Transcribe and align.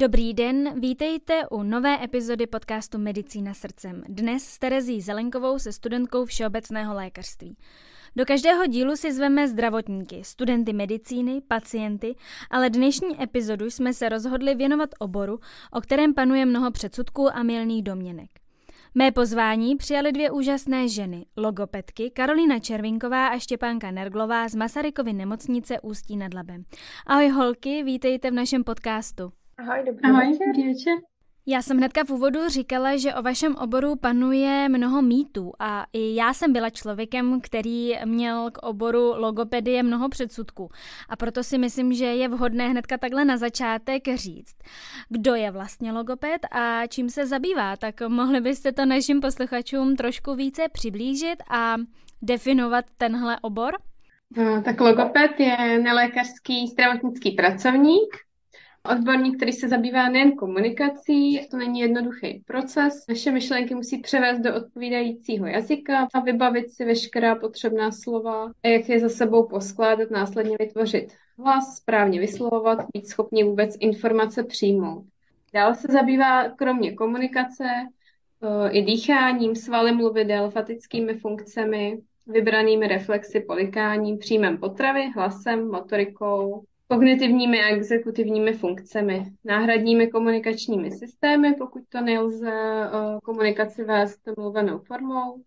Dobrý 0.00 0.34
den, 0.34 0.80
vítejte 0.80 1.48
u 1.50 1.62
nové 1.62 2.04
epizody 2.04 2.46
podcastu 2.46 2.98
Medicína 2.98 3.54
srdcem. 3.54 4.02
Dnes 4.08 4.44
s 4.44 4.58
Terezí 4.58 5.00
Zelenkovou 5.00 5.58
se 5.58 5.72
studentkou 5.72 6.24
Všeobecného 6.24 6.94
lékařství. 6.94 7.56
Do 8.16 8.26
každého 8.26 8.66
dílu 8.66 8.96
si 8.96 9.12
zveme 9.12 9.48
zdravotníky, 9.48 10.24
studenty 10.24 10.72
medicíny, 10.72 11.40
pacienty, 11.48 12.14
ale 12.50 12.70
dnešní 12.70 13.22
epizodu 13.22 13.70
jsme 13.70 13.94
se 13.94 14.08
rozhodli 14.08 14.54
věnovat 14.54 14.90
oboru, 14.98 15.40
o 15.72 15.80
kterém 15.80 16.14
panuje 16.14 16.46
mnoho 16.46 16.70
předsudků 16.70 17.36
a 17.36 17.42
milných 17.42 17.82
domněnek. 17.82 18.30
Mé 18.94 19.12
pozvání 19.12 19.76
přijali 19.76 20.12
dvě 20.12 20.30
úžasné 20.30 20.88
ženy, 20.88 21.26
logopedky 21.36 22.10
Karolina 22.10 22.58
Červinková 22.58 23.28
a 23.28 23.38
Štěpánka 23.38 23.90
Nerglová 23.90 24.48
z 24.48 24.54
Masarykovy 24.54 25.12
nemocnice 25.12 25.80
Ústí 25.80 26.16
nad 26.16 26.34
Labem. 26.34 26.64
Ahoj 27.06 27.28
holky, 27.28 27.82
vítejte 27.82 28.30
v 28.30 28.34
našem 28.34 28.64
podcastu. 28.64 29.32
Ahoj, 29.60 29.82
dobrý 29.86 30.10
Ahoj, 30.10 30.26
večer. 30.32 30.46
dobrý 30.46 30.68
večer. 30.68 30.94
Já 31.46 31.62
jsem 31.62 31.76
hnedka 31.76 32.04
v 32.04 32.10
úvodu 32.10 32.48
říkala, 32.48 32.96
že 32.96 33.14
o 33.14 33.22
vašem 33.22 33.56
oboru 33.56 33.96
panuje 33.96 34.68
mnoho 34.68 35.02
mýtů 35.02 35.52
a 35.58 35.86
i 35.92 36.14
já 36.14 36.34
jsem 36.34 36.52
byla 36.52 36.70
člověkem, 36.70 37.40
který 37.40 37.92
měl 38.04 38.50
k 38.50 38.58
oboru 38.58 39.12
logopedie 39.16 39.82
mnoho 39.82 40.08
předsudků. 40.08 40.68
A 41.08 41.16
proto 41.16 41.42
si 41.42 41.58
myslím, 41.58 41.92
že 41.92 42.04
je 42.04 42.28
vhodné 42.28 42.68
hnedka 42.68 42.98
takhle 42.98 43.24
na 43.24 43.36
začátek 43.36 44.02
říct, 44.14 44.54
kdo 45.08 45.34
je 45.34 45.50
vlastně 45.50 45.92
logoped 45.92 46.46
a 46.50 46.86
čím 46.86 47.10
se 47.10 47.26
zabývá. 47.26 47.76
Tak 47.76 48.00
mohli 48.08 48.40
byste 48.40 48.72
to 48.72 48.86
našim 48.86 49.20
posluchačům 49.20 49.96
trošku 49.96 50.34
více 50.34 50.62
přiblížit 50.72 51.42
a 51.50 51.76
definovat 52.22 52.84
tenhle 52.98 53.38
obor? 53.40 53.76
No, 54.36 54.62
tak 54.62 54.80
logoped 54.80 55.40
je 55.40 55.78
nelékařský 55.78 56.66
zdravotnický 56.66 57.30
pracovník, 57.30 58.16
odborník, 58.84 59.36
který 59.36 59.52
se 59.52 59.68
zabývá 59.68 60.08
nejen 60.08 60.36
komunikací, 60.36 61.48
to 61.50 61.56
není 61.56 61.80
jednoduchý 61.80 62.44
proces. 62.46 63.04
Naše 63.08 63.30
myšlenky 63.30 63.74
musí 63.74 63.98
převést 63.98 64.40
do 64.40 64.56
odpovídajícího 64.56 65.46
jazyka 65.46 66.08
a 66.14 66.20
vybavit 66.20 66.70
si 66.70 66.84
veškerá 66.84 67.34
potřebná 67.34 67.92
slova 67.92 68.52
jak 68.64 68.88
je 68.88 69.00
za 69.00 69.08
sebou 69.08 69.48
poskládat, 69.48 70.10
následně 70.10 70.56
vytvořit 70.58 71.12
hlas, 71.38 71.76
správně 71.76 72.20
vyslovovat, 72.20 72.86
být 72.92 73.08
schopni 73.08 73.44
vůbec 73.44 73.76
informace 73.80 74.44
přijmout. 74.44 75.04
Dále 75.54 75.74
se 75.74 75.92
zabývá 75.92 76.48
kromě 76.48 76.92
komunikace 76.92 77.64
eh, 77.64 78.70
i 78.70 78.82
dýcháním, 78.82 79.56
svaly 79.56 79.92
mluvidel, 79.92 80.50
fatickými 80.50 81.14
funkcemi, 81.14 81.98
vybranými 82.26 82.88
reflexy, 82.88 83.40
polikáním, 83.40 84.18
příjmem 84.18 84.58
potravy, 84.58 85.10
hlasem, 85.14 85.68
motorikou, 85.68 86.64
kognitivními 86.90 87.62
a 87.62 87.68
exekutivními 87.68 88.52
funkcemi, 88.52 89.32
náhradními 89.44 90.06
komunikačními 90.06 90.90
systémy, 90.90 91.54
pokud 91.54 91.82
to 91.88 92.00
nelze 92.00 92.52
komunikaci 93.22 93.84
vést 93.84 94.20
mluvenou 94.36 94.78
formou, 94.78 95.42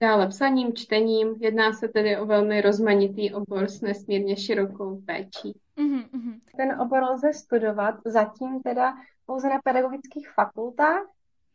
dále 0.00 0.26
psaním, 0.28 0.72
čtením. 0.74 1.34
Jedná 1.40 1.72
se 1.72 1.88
tedy 1.88 2.16
o 2.18 2.26
velmi 2.26 2.60
rozmanitý 2.60 3.34
obor 3.34 3.68
s 3.68 3.80
nesmírně 3.80 4.36
širokou 4.36 5.00
péčí. 5.06 5.58
Mm-hmm. 5.78 6.40
Ten 6.56 6.80
obor 6.80 7.02
lze 7.02 7.32
studovat 7.32 7.94
zatím 8.04 8.62
teda 8.62 8.94
pouze 9.26 9.48
na 9.48 9.60
pedagogických 9.64 10.30
fakultách. 10.30 11.02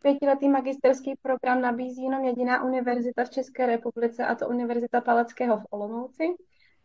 Pětiletý 0.02 0.50
magisterský 0.50 1.14
program 1.22 1.62
nabízí 1.62 2.04
jenom 2.04 2.26
jediná 2.26 2.64
univerzita 2.64 3.24
v 3.24 3.30
České 3.30 3.66
republice, 3.66 4.26
a 4.26 4.36
to 4.36 4.48
Univerzita 4.48 5.02
Palackého 5.02 5.58
v 5.58 5.66
Olomouci. 5.70 6.24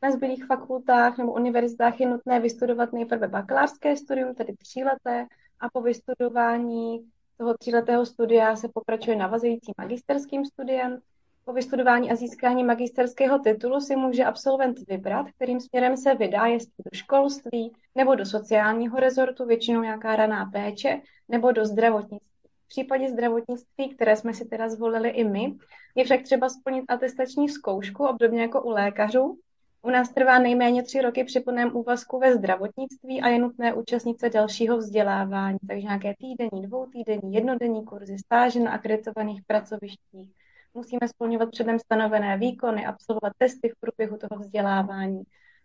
Na 0.02 0.10
zbylých 0.10 0.46
fakultách 0.46 1.18
nebo 1.18 1.32
univerzitách 1.32 2.00
je 2.00 2.08
nutné 2.08 2.40
vystudovat 2.40 2.92
nejprve 2.92 3.28
bakalářské 3.28 3.96
studium, 3.96 4.34
tedy 4.34 4.56
tříleté, 4.56 5.26
a 5.60 5.68
po 5.72 5.80
vystudování 5.80 7.10
toho 7.36 7.58
tříletého 7.58 8.06
studia 8.06 8.56
se 8.56 8.68
pokračuje 8.74 9.16
navazujícím 9.16 9.74
magisterským 9.78 10.44
studiem. 10.44 10.98
Po 11.44 11.52
vystudování 11.52 12.10
a 12.10 12.14
získání 12.14 12.64
magisterského 12.64 13.38
titulu 13.38 13.80
si 13.80 13.96
může 13.96 14.24
absolvent 14.24 14.78
vybrat, 14.88 15.26
kterým 15.36 15.60
směrem 15.60 15.96
se 15.96 16.14
vydá, 16.14 16.46
jestli 16.46 16.84
do 16.84 16.90
školství 16.92 17.72
nebo 17.94 18.14
do 18.14 18.26
sociálního 18.26 19.00
rezortu, 19.00 19.46
většinou 19.46 19.82
nějaká 19.82 20.16
raná 20.16 20.50
péče, 20.52 21.00
nebo 21.28 21.52
do 21.52 21.64
zdravotnictví. 21.64 22.28
V 22.64 22.68
případě 22.68 23.08
zdravotnictví, 23.08 23.94
které 23.94 24.16
jsme 24.16 24.34
si 24.34 24.44
teda 24.44 24.68
zvolili 24.68 25.08
i 25.08 25.24
my, 25.24 25.56
je 25.94 26.04
však 26.04 26.22
třeba 26.22 26.48
splnit 26.48 26.84
atestační 26.88 27.48
zkoušku, 27.48 28.06
obdobně 28.06 28.42
jako 28.42 28.62
u 28.62 28.70
lékařů, 28.70 29.38
u 29.86 29.90
nás 29.90 30.08
trvá 30.08 30.38
nejméně 30.38 30.82
tři 30.82 31.02
roky 31.02 31.24
při 31.24 31.40
plném 31.40 31.76
úvazku 31.76 32.18
ve 32.18 32.34
zdravotnictví 32.34 33.22
a 33.22 33.28
je 33.28 33.38
nutné 33.38 33.74
účastnit 33.74 34.20
se 34.20 34.30
dalšího 34.30 34.76
vzdělávání, 34.76 35.58
takže 35.68 35.86
nějaké 35.86 36.14
týdenní, 36.18 36.66
dvoutýdenní, 36.66 37.34
jednodenní 37.34 37.84
kurzy, 37.84 38.18
stáže 38.18 38.60
na 38.60 38.70
akreditovaných 38.70 39.42
pracovištích. 39.46 40.32
Musíme 40.74 41.08
splňovat 41.08 41.50
předem 41.50 41.78
stanovené 41.78 42.38
výkony, 42.38 42.86
absolvovat 42.86 43.32
testy 43.38 43.68
v 43.68 43.80
průběhu 43.80 44.18
toho 44.18 44.40
vzdělávání. 44.40 45.22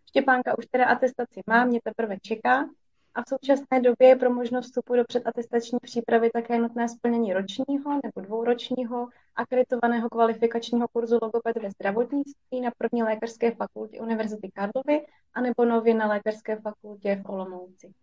Štěpánka 0.10 0.58
už 0.58 0.66
teda 0.72 0.86
atestaci 0.86 1.42
má, 1.48 1.66
mě 1.66 1.80
teprve 1.84 2.18
čeká, 2.22 2.70
a 3.16 3.22
v 3.22 3.28
současné 3.28 3.82
době 3.82 4.08
je 4.08 4.16
pro 4.16 4.34
možnost 4.34 4.66
vstupu 4.66 4.96
do 4.96 5.04
předatestační 5.06 5.80
přípravy 5.82 6.30
také 6.34 6.60
nutné 6.60 6.90
splnění 6.90 7.34
ročního 7.34 8.00
nebo 8.04 8.22
dvouročního 8.22 9.08
akreditovaného 9.36 10.10
kvalifikačního 10.10 10.88
kurzu 10.88 11.20
logoped 11.22 11.58
ve 11.58 11.70
zdravotnictví 11.70 12.62
na 12.62 12.72
první 12.78 13.04
lékařské 13.04 13.52
fakultě 13.52 14.02
Univerzity 14.02 14.52
Karlovy 14.54 15.06
anebo 15.34 15.66
nově 15.66 15.94
na 15.94 16.08
lékařské 16.08 16.56
fakultě 16.56 17.22
v 17.26 17.30
Olomouci. 17.30 17.94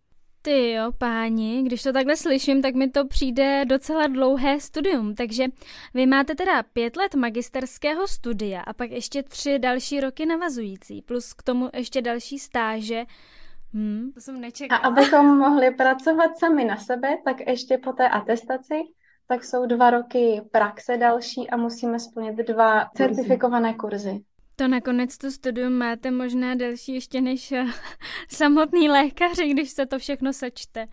Ty 0.41 0.71
jo, 0.71 0.91
páni, 0.97 1.63
když 1.63 1.83
to 1.83 1.93
takhle 1.93 2.15
slyším, 2.15 2.61
tak 2.61 2.75
mi 2.75 2.89
to 2.89 3.07
přijde 3.07 3.65
docela 3.65 4.07
dlouhé 4.07 4.59
studium. 4.59 5.15
Takže 5.15 5.45
vy 5.93 6.05
máte 6.05 6.35
teda 6.35 6.63
pět 6.63 6.95
let 6.95 7.15
magisterského 7.15 8.07
studia 8.07 8.61
a 8.61 8.73
pak 8.73 8.91
ještě 8.91 9.23
tři 9.23 9.59
další 9.59 9.99
roky 9.99 10.25
navazující, 10.25 11.01
plus 11.01 11.33
k 11.33 11.43
tomu 11.43 11.69
ještě 11.73 12.01
další 12.01 12.39
stáže. 12.39 13.05
Hmm, 13.73 14.11
to 14.13 14.21
jsem 14.21 14.41
nečekala. 14.41 14.81
A 14.81 14.87
abychom 14.87 15.37
mohli 15.37 15.71
pracovat 15.71 16.37
sami 16.37 16.65
na 16.65 16.77
sebe, 16.77 17.17
tak 17.25 17.47
ještě 17.47 17.77
po 17.77 17.93
té 17.93 18.09
atestaci, 18.09 18.75
tak 19.31 19.43
jsou 19.43 19.65
dva 19.65 19.89
roky 19.89 20.41
praxe 20.51 20.97
další 20.97 21.49
a 21.49 21.57
musíme 21.57 21.99
splnit 21.99 22.35
dva 22.35 22.89
certifikované 22.95 23.73
kurzy. 23.73 24.23
To 24.55 24.67
nakonec 24.67 25.17
to 25.17 25.31
studium 25.31 25.73
máte 25.73 26.11
možná 26.11 26.55
delší 26.55 26.93
ještě 26.93 27.21
než 27.21 27.51
eh, 27.51 27.65
samotný 28.29 28.89
lékaři, 28.89 29.47
když 29.47 29.69
se 29.69 29.85
to 29.85 29.99
všechno 29.99 30.33
sečte. 30.33 30.87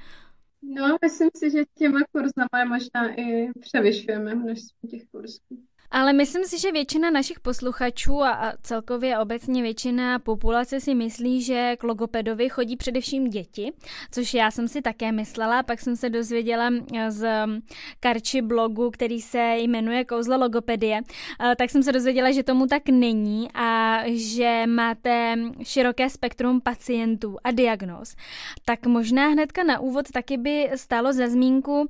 No, 0.62 0.96
myslím 1.02 1.28
si, 1.36 1.50
že 1.50 1.64
těma 1.78 2.00
kurzama 2.12 2.64
možná 2.68 3.20
i 3.20 3.50
převyšujeme 3.60 4.34
množství 4.34 4.88
těch 4.88 5.02
kurzů. 5.10 5.38
Ale 5.90 6.12
myslím 6.12 6.44
si, 6.44 6.58
že 6.60 6.72
většina 6.72 7.10
našich 7.10 7.40
posluchačů 7.40 8.22
a 8.22 8.52
celkově 8.62 9.18
obecně 9.18 9.62
většina 9.62 10.18
populace 10.18 10.80
si 10.80 10.94
myslí, 10.94 11.42
že 11.42 11.76
k 11.78 11.84
logopedovi 11.84 12.48
chodí 12.48 12.76
především 12.76 13.30
děti, 13.30 13.72
což 14.10 14.34
já 14.34 14.50
jsem 14.50 14.68
si 14.68 14.82
také 14.82 15.12
myslela, 15.12 15.62
pak 15.62 15.80
jsem 15.80 15.96
se 15.96 16.10
dozvěděla 16.10 16.70
eh, 16.94 17.10
z 17.10 17.28
Karči 18.00 18.42
blogu, 18.42 18.90
který 18.90 19.20
se 19.20 19.54
jmenuje 19.56 20.04
Kouzlo 20.04 20.38
logopedie, 20.38 21.00
eh, 21.40 21.56
tak 21.56 21.70
jsem 21.70 21.82
se 21.82 21.92
dozvěděla, 21.92 22.30
že 22.30 22.42
tomu 22.42 22.66
tak 22.66 22.88
není 22.88 23.48
a 23.54 24.00
že 24.06 24.62
máte 24.66 25.36
široké 25.62 26.10
spektrum 26.10 26.60
pacientů 26.60 27.36
a 27.44 27.50
diagnóz. 27.50 28.16
Tak 28.64 28.86
možná 28.86 29.28
hnedka 29.28 29.64
na 29.64 29.80
úvod 29.80 30.10
taky 30.12 30.36
by 30.36 30.70
stálo 30.74 31.12
za 31.12 31.28
zmínku, 31.28 31.88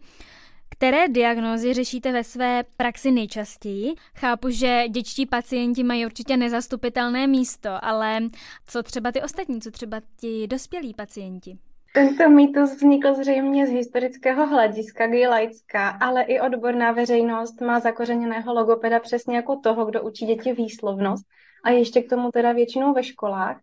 které 0.69 1.09
diagnózy 1.09 1.75
řešíte 1.75 2.13
ve 2.13 2.25
své 2.25 2.65
praxi 2.77 3.11
nejčastěji? 3.11 3.95
Chápu, 4.15 4.51
že 4.51 4.85
dětští 4.89 5.27
pacienti 5.27 5.85
mají 5.85 6.07
určitě 6.07 6.37
nezastupitelné 6.37 7.27
místo, 7.27 7.71
ale 7.83 8.19
co 8.67 8.83
třeba 8.83 9.13
ty 9.13 9.23
ostatní, 9.23 9.61
co 9.61 9.71
třeba 9.71 10.01
ti 10.17 10.47
dospělí 10.47 10.95
pacienti? 10.95 11.59
Tento 11.95 12.29
mýtus 12.29 12.75
vznikl 12.75 13.15
zřejmě 13.15 13.67
z 13.67 13.71
historického 13.71 14.47
hlediska, 14.47 15.07
kdy 15.07 15.27
laická, 15.27 15.89
ale 15.89 16.23
i 16.23 16.41
odborná 16.41 16.93
veřejnost 16.93 17.61
má 17.61 17.81
zakořeněného 17.81 18.55
logopeda 18.55 19.01
přesně 19.01 19.37
jako 19.37 19.57
toho, 19.57 19.85
kdo 19.85 20.03
učí 20.03 20.27
děti 20.27 20.53
výslovnost 20.53 21.25
a 21.65 21.71
ještě 21.71 22.03
k 22.03 22.11
tomu 22.11 22.31
teda 22.31 22.53
většinou 22.53 22.93
ve 22.93 23.05
školách 23.05 23.61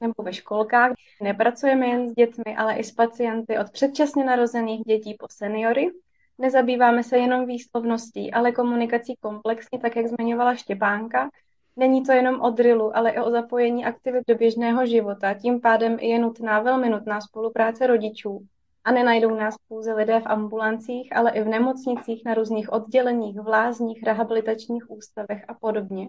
nebo 0.00 0.14
ve 0.22 0.32
školkách. 0.32 0.92
Nepracujeme 1.22 1.86
jen 1.86 2.08
s 2.08 2.12
dětmi, 2.12 2.56
ale 2.56 2.76
i 2.76 2.84
s 2.84 2.92
pacienty 2.92 3.58
od 3.58 3.70
předčasně 3.70 4.24
narozených 4.24 4.80
dětí 4.84 5.16
po 5.18 5.26
seniory 5.30 5.90
Nezabýváme 6.38 7.02
se 7.02 7.18
jenom 7.18 7.46
výslovností, 7.46 8.32
ale 8.32 8.52
komunikací 8.52 9.16
komplexně, 9.20 9.78
tak 9.78 9.96
jak 9.96 10.06
zmiňovala 10.06 10.54
Štěpánka. 10.54 11.30
Není 11.76 12.02
to 12.02 12.12
jenom 12.12 12.40
o 12.40 12.50
drillu, 12.50 12.96
ale 12.96 13.10
i 13.10 13.18
o 13.18 13.30
zapojení 13.30 13.84
aktivit 13.84 14.24
do 14.28 14.34
běžného 14.34 14.86
života. 14.86 15.34
Tím 15.34 15.60
pádem 15.60 15.98
je 15.98 16.18
nutná, 16.18 16.60
velmi 16.60 16.88
nutná 16.88 17.20
spolupráce 17.20 17.86
rodičů. 17.86 18.46
A 18.84 18.92
nenajdou 18.92 19.34
nás 19.34 19.56
pouze 19.68 19.92
lidé 19.92 20.20
v 20.20 20.26
ambulancích, 20.26 21.16
ale 21.16 21.30
i 21.30 21.42
v 21.42 21.48
nemocnicích, 21.48 22.24
na 22.24 22.34
různých 22.34 22.72
odděleních, 22.72 23.40
v 23.40 23.48
lázních, 23.48 24.02
rehabilitačních 24.02 24.90
ústavech 24.90 25.44
a 25.48 25.54
podobně. 25.54 26.08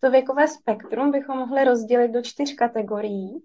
To 0.00 0.10
věkové 0.10 0.48
spektrum 0.48 1.10
bychom 1.10 1.38
mohli 1.38 1.64
rozdělit 1.64 2.08
do 2.08 2.22
čtyř 2.22 2.54
kategorií. 2.54 3.42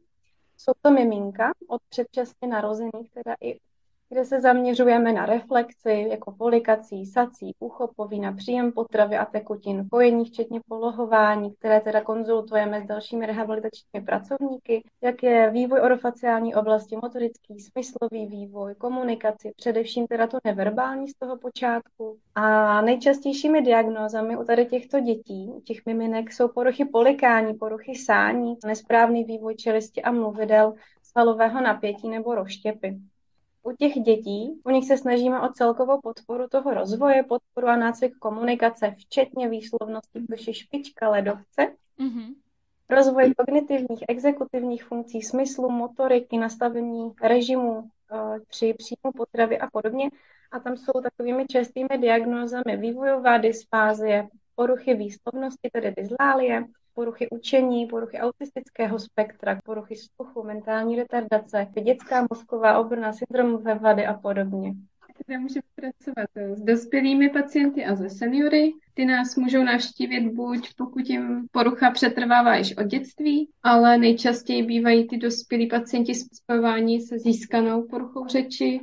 Jsou 0.57 0.71
to 0.81 0.91
miminka 0.91 1.51
od 1.67 1.81
předčasně 1.89 2.47
narozených, 2.47 3.11
teda 3.13 3.35
i 3.41 3.59
kde 4.15 4.25
se 4.25 4.41
zaměřujeme 4.41 5.13
na 5.13 5.25
reflexy, 5.25 6.07
jako 6.09 6.31
polikací, 6.31 7.05
sací, 7.05 7.55
uchopoví, 7.59 8.19
na 8.19 8.31
příjem 8.31 8.71
potravy 8.71 9.17
a 9.17 9.25
tekutin, 9.25 9.89
kojení, 9.89 10.25
včetně 10.25 10.59
polohování, 10.67 11.55
které 11.55 11.81
teda 11.81 12.01
konzultujeme 12.01 12.81
s 12.81 12.85
dalšími 12.85 13.25
rehabilitačními 13.25 14.05
pracovníky, 14.05 14.83
jak 15.01 15.23
je 15.23 15.49
vývoj 15.51 15.79
orofaciální 15.79 16.55
oblasti, 16.55 16.95
motorický, 16.95 17.59
smyslový 17.59 18.27
vývoj, 18.27 18.75
komunikaci, 18.75 19.51
především 19.55 20.07
teda 20.07 20.27
to 20.27 20.37
neverbální 20.43 21.07
z 21.07 21.13
toho 21.13 21.37
počátku. 21.37 22.17
A 22.35 22.81
nejčastějšími 22.81 23.61
diagnózami 23.61 24.37
u 24.37 24.43
tady 24.43 24.65
těchto 24.65 24.99
dětí, 24.99 25.51
těch 25.63 25.85
miminek, 25.85 26.33
jsou 26.33 26.47
poruchy 26.47 26.85
polikání, 26.85 27.53
poruchy 27.53 27.95
sání, 27.95 28.55
nesprávný 28.65 29.23
vývoj 29.23 29.55
čelisti 29.55 30.01
a 30.01 30.11
mluvidel, 30.11 30.73
svalového 31.03 31.61
napětí 31.61 32.09
nebo 32.09 32.35
roštěpy 32.35 32.99
u 33.65 33.75
těch 33.75 33.93
dětí, 33.93 34.61
u 34.63 34.69
nich 34.69 34.87
se 34.87 34.97
snažíme 34.97 35.41
o 35.41 35.53
celkovou 35.53 36.01
podporu 36.01 36.47
toho 36.47 36.73
rozvoje, 36.73 37.23
podporu 37.23 37.67
a 37.67 37.75
nácvik 37.75 38.17
komunikace, 38.19 38.95
včetně 38.97 39.49
výslovnosti, 39.49 40.25
což 40.29 40.47
je 40.47 40.53
špička 40.53 41.09
ledovce, 41.09 41.75
mm-hmm. 41.99 42.35
rozvoj 42.89 43.33
kognitivních, 43.37 44.03
exekutivních 44.07 44.83
funkcí, 44.83 45.21
smyslu, 45.21 45.69
motoriky, 45.69 46.37
nastavení 46.37 47.11
režimu 47.23 47.71
uh, 47.79 47.87
při 48.47 48.73
příjmu 48.73 49.11
potravy 49.17 49.59
a 49.59 49.69
podobně. 49.69 50.09
A 50.51 50.59
tam 50.59 50.77
jsou 50.77 51.01
takovými 51.01 51.45
častými 51.47 51.97
diagnózami 51.97 52.77
vývojová 52.77 53.37
dysfázie, 53.37 54.27
poruchy 54.55 54.93
výslovnosti, 54.93 55.69
tedy 55.73 55.93
dyslálie, 55.97 56.65
poruchy 56.95 57.29
učení, 57.29 57.87
poruchy 57.87 58.17
autistického 58.17 58.99
spektra, 58.99 59.59
poruchy 59.65 59.95
sluchu, 59.95 60.43
mentální 60.43 60.95
retardace, 60.95 61.67
dětská 61.83 62.27
mozková 62.29 62.79
obrna, 62.79 63.13
syndromové 63.13 63.75
vady 63.75 64.05
a 64.05 64.13
podobně. 64.13 64.73
Kde 65.25 65.37
můžeme 65.37 65.63
pracovat 65.75 66.57
s 66.57 66.61
dospělými 66.61 67.29
pacienty 67.29 67.85
a 67.85 67.95
se 67.95 68.09
seniory. 68.09 68.73
Ty 68.93 69.05
nás 69.05 69.35
můžou 69.35 69.63
navštívit 69.63 70.29
buď 70.29 70.69
pokud 70.77 71.09
jim 71.09 71.47
porucha 71.51 71.91
přetrvává 71.91 72.55
již 72.55 72.77
od 72.77 72.83
dětství, 72.83 73.49
ale 73.63 73.97
nejčastěji 73.97 74.63
bývají 74.63 75.07
ty 75.07 75.17
dospělí 75.17 75.67
pacienti 75.67 76.15
spojování 76.15 77.01
se 77.01 77.19
získanou 77.19 77.87
poruchou 77.87 78.27
řeči, 78.27 78.79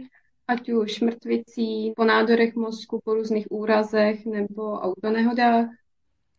ať 0.49 0.69
už 0.69 1.01
mrtvicí, 1.01 1.93
po 1.97 2.05
nádorech 2.05 2.55
mozku, 2.55 3.01
po 3.05 3.15
různých 3.15 3.47
úrazech 3.51 4.27
nebo 4.27 4.63
autonehodách 4.73 5.67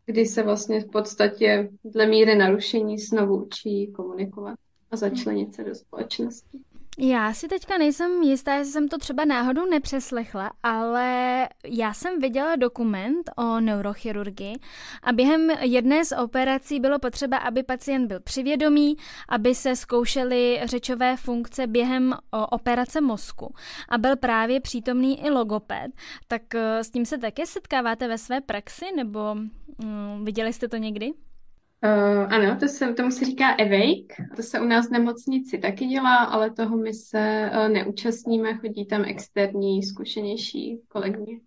kdy 0.06 0.26
se 0.26 0.44
vlastně 0.44 0.82
v 0.82 0.90
podstatě 0.90 1.70
dle 1.84 2.06
míry 2.08 2.36
narušení 2.36 2.98
znovu 3.00 3.44
učí 3.44 3.92
komunikovat 3.92 4.60
a 4.92 4.96
začlenit 4.96 5.56
se 5.56 5.64
do 5.64 5.76
společnosti. 5.76 6.60
Já 7.00 7.34
si 7.34 7.48
teďka 7.48 7.78
nejsem 7.78 8.22
jistá, 8.22 8.54
jestli 8.54 8.74
jsem 8.74 8.88
to 8.88 8.98
třeba 8.98 9.26
náhodou 9.26 9.66
nepřeslechla, 9.66 10.52
ale 10.64 11.50
já 11.66 11.94
jsem 11.94 12.20
viděla 12.20 12.56
dokument 12.56 13.32
o 13.38 13.60
neurochirurgii 13.60 14.56
a 15.04 15.12
během 15.12 15.50
jedné 15.50 16.06
z 16.06 16.18
operací 16.18 16.80
bylo 16.80 17.00
potřeba, 17.00 17.38
aby 17.38 17.64
pacient 17.64 18.08
byl 18.08 18.20
přivědomý, 18.20 18.98
aby 19.30 19.56
se 19.56 19.76
zkoušely 19.76 20.62
řečové 20.64 21.18
funkce 21.18 21.68
během 21.68 22.14
operace 22.50 23.02
mozku 23.02 23.56
a 23.90 23.98
byl 23.98 24.16
právě 24.16 24.62
přítomný 24.62 25.26
i 25.26 25.30
logoped. 25.30 25.92
Tak 26.28 26.56
e, 26.56 26.84
s 26.84 26.90
tím 26.90 27.06
se 27.06 27.18
také 27.18 27.46
setkáváte 27.46 28.08
ve 28.08 28.18
své 28.18 28.42
praxi 28.42 28.86
nebo 28.96 29.32
um, 29.32 30.26
viděli 30.26 30.54
jste 30.54 30.68
to 30.68 30.78
někdy? 30.78 31.12
Uh, 31.84 32.34
ano, 32.34 32.58
to 32.60 32.68
se, 32.68 32.94
tomu 32.94 33.12
se 33.12 33.26
říká 33.26 33.50
Awake. 33.50 34.36
To 34.36 34.44
se 34.44 34.60
u 34.60 34.64
nás 34.64 34.88
v 34.88 34.92
nemocnici 34.92 35.58
taky 35.58 35.86
dělá, 35.86 36.18
ale 36.18 36.52
toho 36.52 36.78
my 36.78 36.94
se 36.94 37.52
uh, 37.54 37.70
neúčastníme, 37.70 38.58
chodí 38.58 38.86
tam 38.86 39.06
externí, 39.06 39.84
zkušenější 39.84 40.82
kolegyně. 40.88 41.40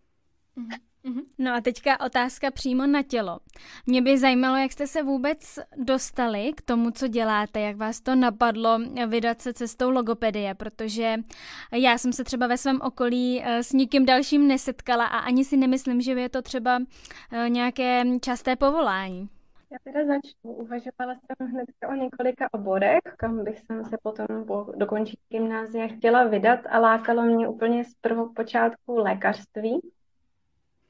Mhm. 0.57 1.23
No 1.39 1.55
a 1.55 1.61
teďka 1.61 2.01
otázka 2.01 2.51
přímo 2.51 2.87
na 2.87 3.03
tělo. 3.03 3.39
Mě 3.87 4.03
by 4.03 4.19
zajímalo, 4.19 4.57
jak 4.57 4.73
jste 4.73 4.87
se 4.87 5.03
vůbec 5.03 5.59
dostali 5.77 6.53
k 6.57 6.63
tomu, 6.63 6.91
co 6.91 7.09
děláte, 7.09 7.61
jak 7.61 7.77
vás 7.77 8.01
to 8.01 8.15
napadlo 8.15 8.79
vydat 9.07 9.43
se 9.43 9.53
cestou 9.53 9.91
logopedie, 9.91 10.55
protože 10.55 11.17
já 11.73 11.99
jsem 11.99 12.13
se 12.13 12.25
třeba 12.25 12.47
ve 12.47 12.59
svém 12.59 12.81
okolí 12.81 13.43
eh, 13.45 13.63
s 13.63 13.73
nikým 13.73 14.07
dalším 14.07 14.49
nesetkala 14.49 15.05
a 15.05 15.19
ani 15.19 15.45
si 15.45 15.57
nemyslím, 15.57 16.01
že 16.01 16.13
je 16.13 16.29
to 16.29 16.43
třeba 16.43 16.79
nějaké 17.49 18.05
časté 18.21 18.57
povolání. 18.57 19.29
Já 19.71 19.79
teda 19.85 20.07
začnu. 20.07 20.53
Uvažovala 20.53 21.15
jsem 21.15 21.49
hned 21.49 21.69
o 21.89 21.95
několika 21.95 22.49
oborech, 22.53 23.01
kam 23.17 23.45
bych 23.45 23.61
jsem 23.61 23.85
se 23.85 23.97
potom 24.03 24.27
po 24.47 24.73
dokončení 24.77 25.17
gymnázia 25.29 25.87
chtěla 25.87 26.25
vydat 26.25 26.61
a 26.69 26.79
lákalo 26.79 27.23
mě 27.23 27.49
úplně 27.49 27.85
z 27.85 27.95
prvopočátku 28.01 28.97
lékařství. 28.97 29.81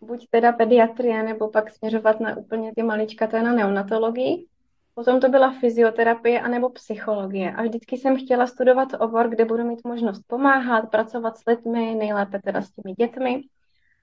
Buď 0.00 0.26
teda 0.30 0.52
pediatrie, 0.52 1.22
nebo 1.22 1.50
pak 1.50 1.70
směřovat 1.70 2.20
na 2.20 2.36
úplně 2.36 2.72
ty 2.76 2.82
maličkaté 2.82 3.42
na 3.42 3.52
neonatologii. 3.52 4.46
Potom 4.94 5.20
to 5.20 5.28
byla 5.28 5.52
fyzioterapie 5.60 6.40
anebo 6.40 6.70
psychologie. 6.70 7.52
A 7.52 7.62
vždycky 7.62 7.96
jsem 7.96 8.16
chtěla 8.16 8.46
studovat 8.46 8.88
obor, 8.98 9.28
kde 9.28 9.44
budu 9.44 9.64
mít 9.64 9.84
možnost 9.84 10.22
pomáhat, 10.26 10.90
pracovat 10.90 11.38
s 11.38 11.44
lidmi, 11.46 11.94
nejlépe 11.94 12.40
teda 12.44 12.62
s 12.62 12.70
těmi 12.70 12.94
dětmi 12.94 13.42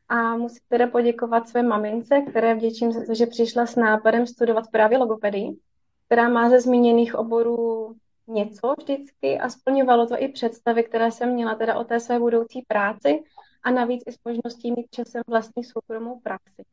a 0.10 0.38
musím 0.38 0.62
teda 0.70 0.88
poděkovat 0.88 1.50
své 1.50 1.64
mamince, 1.64 2.22
které 2.22 2.56
vděčím 2.56 2.92
za 2.92 3.06
to, 3.06 3.14
že 3.14 3.26
přišla 3.26 3.66
s 3.66 3.76
nápadem 3.76 4.28
studovat 4.28 4.64
právě 4.72 4.98
logopedii, 4.98 5.58
která 6.06 6.30
má 6.30 6.50
ze 6.50 6.60
zmíněných 6.60 7.16
oborů 7.16 7.96
něco 8.28 8.74
vždycky 8.80 9.40
a 9.40 9.50
splňovalo 9.50 10.08
to 10.08 10.16
i 10.22 10.28
představy, 10.28 10.84
které 10.84 11.12
jsem 11.12 11.34
měla 11.34 11.56
teda 11.56 11.76
o 11.76 11.84
té 11.84 12.00
své 12.00 12.20
budoucí 12.20 12.62
práci 12.68 13.24
a 13.64 13.72
navíc 13.72 14.04
i 14.08 14.12
s 14.12 14.18
možností 14.26 14.72
mít 14.72 14.88
časem 14.92 15.22
vlastní 15.28 15.64
soukromou 15.64 16.20
praxi. 16.20 16.64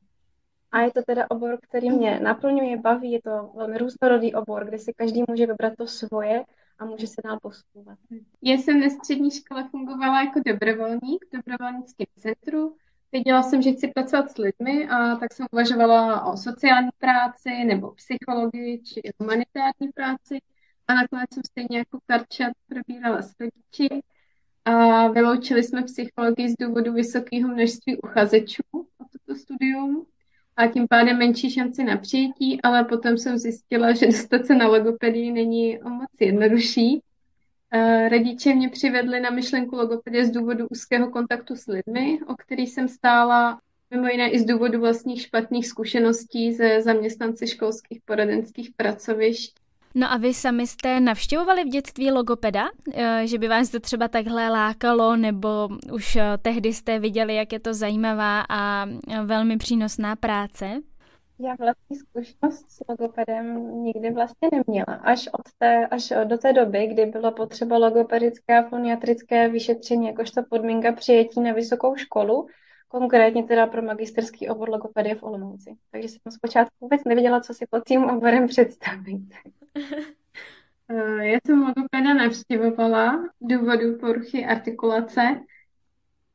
A 0.73 0.81
je 0.81 0.91
to 0.93 1.03
teda 1.07 1.27
obor, 1.31 1.59
který 1.63 1.91
mě 1.91 2.21
naplňuje, 2.21 2.77
baví, 2.77 3.13
je 3.13 3.23
to 3.23 3.51
velmi 3.57 3.79
různorodý 3.79 4.35
obor, 4.35 4.65
kde 4.65 4.79
si 4.79 4.93
každý 4.93 5.25
může 5.29 5.47
vybrat 5.47 5.73
to 5.79 5.87
svoje 5.87 6.45
a 6.79 6.85
může 6.85 7.07
se 7.07 7.23
dál 7.25 7.39
posouvat. 7.43 7.99
Já 8.43 8.55
jsem 8.55 8.81
ve 8.81 8.91
střední 8.91 9.31
škole 9.31 9.69
fungovala 9.71 10.23
jako 10.23 10.41
dobrovolník 10.47 11.25
v 11.29 11.37
dobrovolnickém 11.37 12.07
centru, 12.19 12.77
Věděla 13.13 13.43
jsem, 13.43 13.63
že 13.63 13.73
chci 13.73 13.89
pracovat 13.89 14.31
s 14.31 14.39
lidmi 14.39 14.89
a 14.89 15.17
tak 15.17 15.35
jsem 15.35 15.47
uvažovala 15.53 16.25
o 16.25 16.37
sociální 16.37 16.91
práci 16.99 17.65
nebo 17.65 17.91
psychologii 17.91 18.83
či 18.83 19.01
humanitární 19.19 19.89
práci 19.95 20.39
a 20.89 20.95
nakonec 20.95 21.35
jsem 21.35 21.43
stejně 21.47 21.79
jako 21.79 21.99
Karčat 22.07 22.53
probírala 22.69 23.23
s 23.23 23.35
rodiči 23.41 24.03
a 24.65 25.09
vyloučili 25.09 25.63
jsme 25.63 25.83
psychologii 25.83 26.49
z 26.49 26.55
důvodu 26.61 26.93
vysokého 26.93 27.49
množství 27.49 27.97
uchazečů 27.97 28.63
o 28.73 29.05
toto 29.13 29.39
studium 29.39 30.07
a 30.57 30.67
tím 30.67 30.89
pádem 30.89 31.19
menší 31.19 31.51
šanci 31.51 31.85
na 31.85 31.97
přijetí, 31.97 32.63
ale 32.63 32.85
potom 32.85 33.19
jsem 33.19 33.39
zjistila, 33.39 33.93
že 33.93 34.07
dostat 34.07 34.47
se 34.47 34.55
na 34.55 34.69
logopedii 34.69 35.33
není 35.33 35.83
o 35.83 35.89
moc 35.89 36.11
jednodušší 36.21 37.03
rodiče 38.11 38.55
mě 38.55 38.69
přivedli 38.69 39.21
na 39.21 39.31
myšlenku 39.31 39.77
logopedie 39.77 40.27
z 40.27 40.31
důvodu 40.31 40.67
úzkého 40.71 41.11
kontaktu 41.11 41.57
s 41.57 41.67
lidmi, 41.67 42.19
o 42.27 42.35
který 42.35 42.67
jsem 42.67 42.89
stála 42.89 43.61
mimo 43.91 44.07
jiné 44.07 44.31
i 44.31 44.39
z 44.39 44.45
důvodu 44.45 44.81
vlastních 44.81 45.23
špatných 45.23 45.67
zkušeností 45.67 46.53
ze 46.53 46.83
zaměstnanci 46.83 47.47
školských 47.47 48.01
poradenských 48.05 48.71
pracovišť. 48.77 49.55
No 49.95 50.13
a 50.13 50.17
vy 50.17 50.35
sami 50.35 50.67
jste 50.67 51.01
navštěvovali 51.01 51.65
v 51.65 51.69
dětství 51.69 52.11
logopeda, 52.11 52.69
eh, 52.95 53.23
že 53.27 53.39
by 53.39 53.49
vás 53.49 53.71
to 53.71 53.81
třeba 53.81 54.09
takhle 54.09 54.49
lákalo, 54.49 55.17
nebo 55.17 55.69
už 55.93 56.17
eh, 56.17 56.39
tehdy 56.43 56.73
jste 56.73 56.99
viděli, 56.99 57.35
jak 57.35 57.53
je 57.53 57.61
to 57.61 57.75
zajímavá 57.75 58.45
a 58.49 58.87
velmi 59.25 59.57
přínosná 59.57 60.17
práce? 60.17 60.81
Já 61.43 61.55
vlastní 61.59 61.97
zkušenost 61.97 62.71
s 62.71 62.83
logopedem 62.89 63.75
nikdy 63.83 64.11
vlastně 64.11 64.49
neměla. 64.53 65.01
Až, 65.03 65.29
od 65.33 65.53
té, 65.59 65.87
až 65.87 66.13
do 66.25 66.39
té 66.39 66.53
doby, 66.53 66.87
kdy 66.87 67.07
bylo 67.07 67.33
potřeba 67.33 67.79
logopedické 67.79 68.59
a 68.59 68.69
foniatrické 68.69 69.49
vyšetření 69.49 70.07
jakožto 70.07 70.43
podmínka 70.51 70.93
přijetí 70.93 71.41
na 71.41 71.53
vysokou 71.53 71.97
školu, 71.97 72.47
konkrétně 72.89 73.45
teda 73.45 73.67
pro 73.67 73.83
magisterský 73.83 74.49
obor 74.49 74.71
logopedie 74.71 75.15
v 75.15 75.23
Olomouci. 75.23 75.77
Takže 75.91 76.09
jsem 76.09 76.33
zpočátku 76.33 76.75
vůbec 76.81 77.05
nevěděla, 77.05 77.41
co 77.41 77.55
si 77.55 77.67
pod 77.71 77.85
tím 77.87 78.05
oborem 78.05 78.47
představit. 78.49 79.23
Eh, 80.93 81.27
já 81.27 81.39
jsem 81.47 81.63
logopeda 81.63 82.15
navštěvovala 82.15 83.29
důvodu 83.41 83.99
poruchy 83.99 84.47
artikulace, 84.47 85.41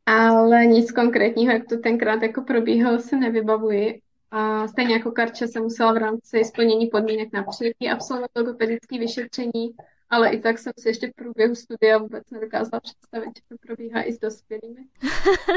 ale 0.05 0.65
nic 0.65 0.91
konkrétního, 0.91 1.53
jak 1.53 1.67
to 1.69 1.77
tenkrát 1.77 2.21
jako 2.21 2.41
probíhalo, 2.41 3.00
se 3.00 3.17
nevybavuji. 3.17 4.01
A 4.38 4.68
stejně 4.68 4.94
jako 4.94 5.12
Karča 5.12 5.48
se 5.48 5.60
musela 5.60 5.94
v 5.94 5.98
rámci 5.98 6.44
splnění 6.46 6.88
podmínek 6.88 7.34
na 7.34 7.44
přijetí 7.44 7.89
absolvovat 7.89 8.32
logopedické 8.36 9.00
vyšetření, 9.00 9.75
ale 10.10 10.30
i 10.30 10.39
tak 10.39 10.60
jsem 10.60 10.74
si 10.80 10.89
ještě 10.89 11.08
v 11.08 11.15
průběhu 11.15 11.56
studia 11.56 11.98
vůbec 11.98 12.24
nedokázala 12.32 12.80
představit, 12.80 13.30
že 13.36 13.42
to 13.50 13.56
probíhá 13.68 14.04
i 14.04 14.13
s 14.13 14.20
dospělými. 14.20 14.82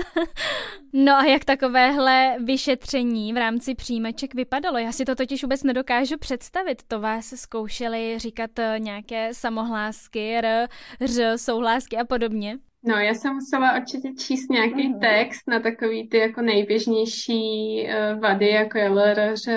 no 0.92 1.12
a 1.12 1.24
jak 1.24 1.44
takovéhle 1.44 2.36
vyšetření 2.44 3.32
v 3.32 3.36
rámci 3.36 3.74
přijímaček 3.74 4.34
vypadalo? 4.34 4.78
Já 4.78 4.92
si 4.92 5.04
to 5.04 5.14
totiž 5.14 5.42
vůbec 5.42 5.62
nedokážu 5.62 6.18
představit. 6.18 6.82
To 6.88 7.00
vás 7.00 7.26
zkoušeli 7.26 8.18
říkat 8.18 8.58
eh, 8.58 8.76
nějaké 8.78 9.34
samohlásky, 9.34 10.36
r, 10.36 10.68
ř, 11.04 11.38
souhlásky 11.38 11.96
a 11.96 12.04
podobně? 12.04 12.58
No, 12.82 12.96
já 12.96 13.14
jsem 13.14 13.34
musela 13.34 13.78
určitě 13.78 14.12
číst 14.12 14.50
nějaký 14.50 14.74
mm-hmm. 14.74 15.00
text 15.00 15.42
na 15.46 15.60
takový 15.60 16.08
ty 16.08 16.18
jako 16.18 16.42
nejběžnější 16.42 17.82
uh, 17.86 18.20
vady, 18.20 18.48
jako 18.48 18.78
je 18.78 18.88
LRŽ 18.88 19.48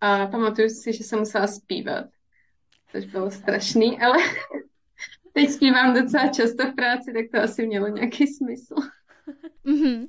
a 0.00 0.26
pamatuju 0.26 0.68
si, 0.68 0.92
že 0.92 1.04
jsem 1.04 1.18
musela 1.18 1.46
zpívat, 1.46 2.06
což 2.92 3.04
bylo 3.04 3.30
strašný, 3.30 4.00
ale 4.00 4.18
teď 5.32 5.50
zpívám 5.50 5.94
docela 5.94 6.28
často 6.28 6.70
v 6.70 6.74
práci, 6.74 7.12
tak 7.12 7.24
to 7.32 7.44
asi 7.44 7.66
mělo 7.66 7.88
nějaký 7.88 8.26
smysl. 8.26 8.74
Mm-hmm. 9.66 10.08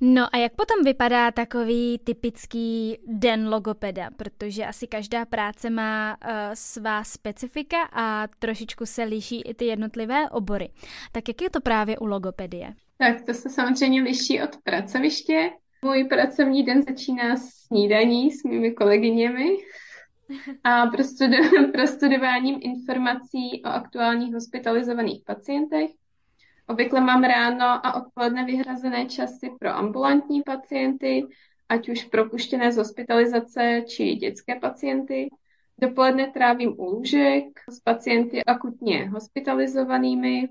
No 0.00 0.26
a 0.32 0.36
jak 0.36 0.52
potom 0.52 0.84
vypadá 0.84 1.30
takový 1.30 2.00
typický 2.04 2.98
den 3.06 3.48
logopeda? 3.48 4.08
Protože 4.16 4.66
asi 4.66 4.86
každá 4.86 5.24
práce 5.24 5.70
má 5.70 6.16
uh, 6.16 6.30
svá 6.54 7.04
specifika 7.04 7.82
a 7.92 8.26
trošičku 8.38 8.86
se 8.86 9.04
liší 9.04 9.42
i 9.42 9.54
ty 9.54 9.64
jednotlivé 9.64 10.30
obory. 10.30 10.70
Tak 11.12 11.28
jak 11.28 11.42
je 11.42 11.50
to 11.50 11.60
právě 11.60 11.98
u 11.98 12.06
logopedie? 12.06 12.74
Tak 12.98 13.22
to 13.22 13.34
se 13.34 13.50
samozřejmě 13.50 14.02
liší 14.02 14.42
od 14.42 14.56
pracoviště. 14.64 15.50
Můj 15.82 16.04
pracovní 16.04 16.62
den 16.62 16.82
začíná 16.82 17.36
snídaní 17.36 18.30
s 18.30 18.44
mými 18.44 18.72
kolegyněmi 18.72 19.56
a 20.64 20.86
prostudováním 21.72 22.58
informací 22.62 23.62
o 23.64 23.68
aktuálních 23.68 24.34
hospitalizovaných 24.34 25.22
pacientech 25.26 25.90
Obvykle 26.68 27.00
mám 27.00 27.24
ráno 27.24 27.86
a 27.86 27.94
odpoledne 27.94 28.44
vyhrazené 28.44 29.06
časy 29.06 29.50
pro 29.60 29.68
ambulantní 29.68 30.42
pacienty, 30.42 31.26
ať 31.68 31.88
už 31.88 32.04
propuštěné 32.04 32.72
z 32.72 32.76
hospitalizace 32.76 33.82
či 33.88 34.14
dětské 34.14 34.60
pacienty. 34.60 35.28
Dopoledne 35.80 36.30
trávím 36.30 36.74
u 36.78 36.84
lůžek 36.84 37.44
s 37.70 37.80
pacienty 37.80 38.44
akutně 38.44 39.08
hospitalizovanými. 39.08 40.48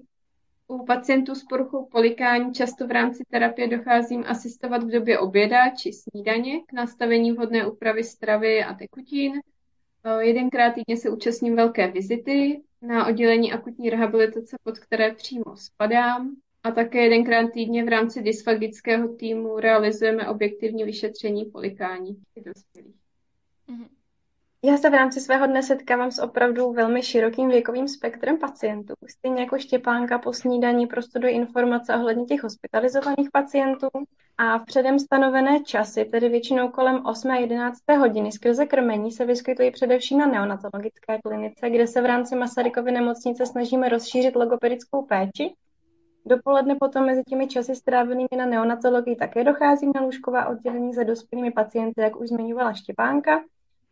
U 0.67 0.85
pacientů 0.85 1.35
s 1.35 1.43
poruchou 1.43 1.85
polikání 1.85 2.53
často 2.53 2.87
v 2.87 2.91
rámci 2.91 3.23
terapie 3.29 3.67
docházím 3.67 4.23
asistovat 4.27 4.83
v 4.83 4.91
době 4.91 5.19
oběda 5.19 5.69
či 5.69 5.91
snídaně 5.93 6.59
k 6.67 6.73
nastavení 6.73 7.31
vhodné 7.31 7.67
úpravy 7.67 8.03
stravy 8.03 8.63
a 8.63 8.73
tekutin. 8.73 9.33
Jedenkrát 10.19 10.71
týdně 10.71 10.97
se 10.97 11.09
účastním 11.09 11.55
velké 11.55 11.91
vizity 11.91 12.61
na 12.81 13.07
oddělení 13.07 13.53
akutní 13.53 13.89
rehabilitace, 13.89 14.57
pod 14.63 14.79
které 14.79 15.15
přímo 15.15 15.55
spadám. 15.55 16.35
A 16.63 16.71
také 16.71 17.03
jedenkrát 17.03 17.51
týdně 17.51 17.85
v 17.85 17.87
rámci 17.87 18.21
dysfagického 18.21 19.15
týmu 19.15 19.59
realizujeme 19.59 20.29
objektivní 20.29 20.83
vyšetření 20.83 21.45
polikání 21.45 22.17
dospělých. 22.45 22.95
Mhm. 23.67 23.96
Já 24.67 24.77
se 24.77 24.89
v 24.89 24.93
rámci 24.93 25.19
svého 25.19 25.47
dne 25.47 25.63
setkávám 25.63 26.11
s 26.11 26.19
opravdu 26.19 26.71
velmi 26.71 27.03
širokým 27.03 27.49
věkovým 27.49 27.87
spektrem 27.87 28.37
pacientů. 28.37 28.93
Stejně 29.09 29.41
jako 29.41 29.59
Štěpánka 29.59 30.17
po 30.17 30.33
snídaní 30.33 30.87
prostuduji 30.87 31.33
informace 31.33 31.95
ohledně 31.95 32.25
těch 32.25 32.43
hospitalizovaných 32.43 33.31
pacientů 33.33 33.87
a 34.37 34.57
v 34.57 34.65
předem 34.65 34.99
stanovené 34.99 35.59
časy, 35.63 36.05
tedy 36.05 36.29
většinou 36.29 36.69
kolem 36.69 37.05
8. 37.05 37.31
a 37.31 37.35
11. 37.35 37.79
hodiny 37.99 38.31
skrze 38.31 38.65
krmení, 38.65 39.11
se 39.11 39.25
vyskytují 39.25 39.71
především 39.71 40.17
na 40.17 40.25
neonatologické 40.25 41.19
klinice, 41.23 41.69
kde 41.69 41.87
se 41.87 42.01
v 42.01 42.05
rámci 42.05 42.35
Masarykovy 42.35 42.91
nemocnice 42.91 43.45
snažíme 43.45 43.89
rozšířit 43.89 44.35
logopedickou 44.35 45.05
péči. 45.05 45.53
Dopoledne 46.25 46.75
potom 46.75 47.05
mezi 47.05 47.23
těmi 47.23 47.47
časy 47.47 47.75
strávenými 47.75 48.29
na 48.37 48.45
neonatologii 48.45 49.15
také 49.15 49.43
dochází 49.43 49.91
na 49.95 50.01
lůžková 50.01 50.45
oddělení 50.45 50.93
za 50.93 51.03
dospělými 51.03 51.51
pacienty, 51.51 52.01
jak 52.01 52.15
už 52.21 52.27
zmiňovala 52.27 52.73
Štěpánka. 52.73 53.41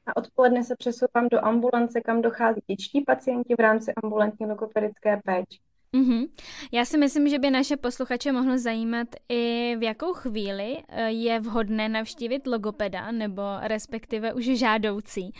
A 0.07 0.17
odpoledne 0.17 0.63
se 0.63 0.75
přesouvám 0.75 1.27
do 1.31 1.45
ambulance, 1.45 2.01
kam 2.01 2.21
dochází 2.21 2.62
dětští 2.67 3.01
pacienti 3.01 3.55
v 3.55 3.59
rámci 3.59 3.93
ambulantní 4.03 4.45
logopedické 4.45 5.21
péče. 5.25 5.57
Mm-hmm. 5.95 6.27
Já 6.71 6.85
si 6.85 6.97
myslím, 6.97 7.29
že 7.29 7.39
by 7.39 7.51
naše 7.51 7.77
posluchače 7.77 8.31
mohlo 8.31 8.57
zajímat 8.57 9.07
i 9.29 9.75
v 9.79 9.83
jakou 9.83 10.13
chvíli 10.13 10.77
eh, 10.88 11.12
je 11.12 11.39
vhodné 11.39 11.89
navštívit 11.89 12.47
logopeda 12.47 13.12
nebo 13.12 13.41
respektive 13.62 14.33
už 14.33 14.45
žádoucí. 14.45 15.33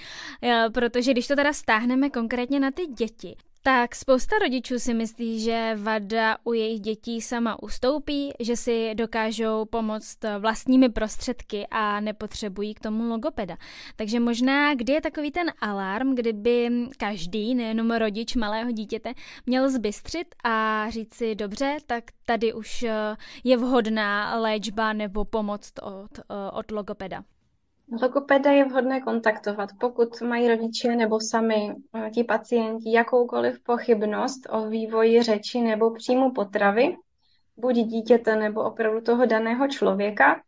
Eh, 0.44 0.66
protože 0.74 1.12
když 1.12 1.28
to 1.28 1.36
teda 1.36 1.54
stáhneme 1.54 2.10
konkrétně 2.10 2.60
na 2.60 2.72
ty 2.72 2.86
děti, 2.86 3.36
tak 3.68 3.96
spousta 3.96 4.36
rodičů 4.40 4.80
si 4.80 4.94
myslí, 4.94 5.40
že 5.40 5.76
vada 5.76 6.38
u 6.44 6.54
jejich 6.54 6.82
dětí 6.82 7.22
sama 7.22 7.64
ustoupí, 7.64 8.34
že 8.40 8.56
si 8.56 8.96
dokážou 8.96 9.66
pomoct 9.66 10.18
vlastními 10.40 10.90
prostředky 10.90 11.68
a 11.72 12.00
nepotřebují 12.00 12.74
k 12.74 12.80
tomu 12.80 13.10
logopeda. 13.10 13.58
Takže 13.96 14.20
možná, 14.20 14.76
kdy 14.76 14.94
je 14.94 15.02
takový 15.02 15.32
ten 15.32 15.52
alarm, 15.62 16.16
kdyby 16.16 16.70
každý, 16.98 17.56
nejenom 17.56 17.92
rodič 17.92 18.36
malého 18.36 18.72
dítěte, 18.72 19.14
měl 19.46 19.70
zbystřit 19.70 20.36
a 20.44 20.86
říct 20.90 21.14
si, 21.14 21.36
dobře, 21.36 21.78
tak 21.88 22.04
tady 22.26 22.54
už 22.54 22.86
je 23.44 23.58
vhodná 23.58 24.40
léčba 24.40 24.94
nebo 24.94 25.26
pomoc 25.26 25.72
od, 25.82 26.20
od 26.52 26.72
logopeda. 26.72 27.24
Logopeda 28.02 28.52
je 28.52 28.66
vhodné 28.66 29.02
kontaktovat, 29.02 29.70
pokud 29.80 30.22
mají 30.22 30.48
rodiče 30.48 30.96
nebo 30.96 31.20
sami 31.20 31.76
eh, 31.94 32.10
ti 32.10 32.24
pacienti 32.24 32.92
jakoukoliv 32.92 33.64
pochybnost 33.64 34.40
o 34.50 34.70
vývoji 34.70 35.24
řeči 35.24 35.62
nebo 35.62 35.92
příjmu 35.92 36.32
potravy, 36.32 36.98
buď 37.58 37.76
dítěte 37.76 38.36
nebo 38.36 38.64
opravdu 38.64 39.02
toho 39.02 39.26
daného 39.26 39.68
člověka. 39.68 40.42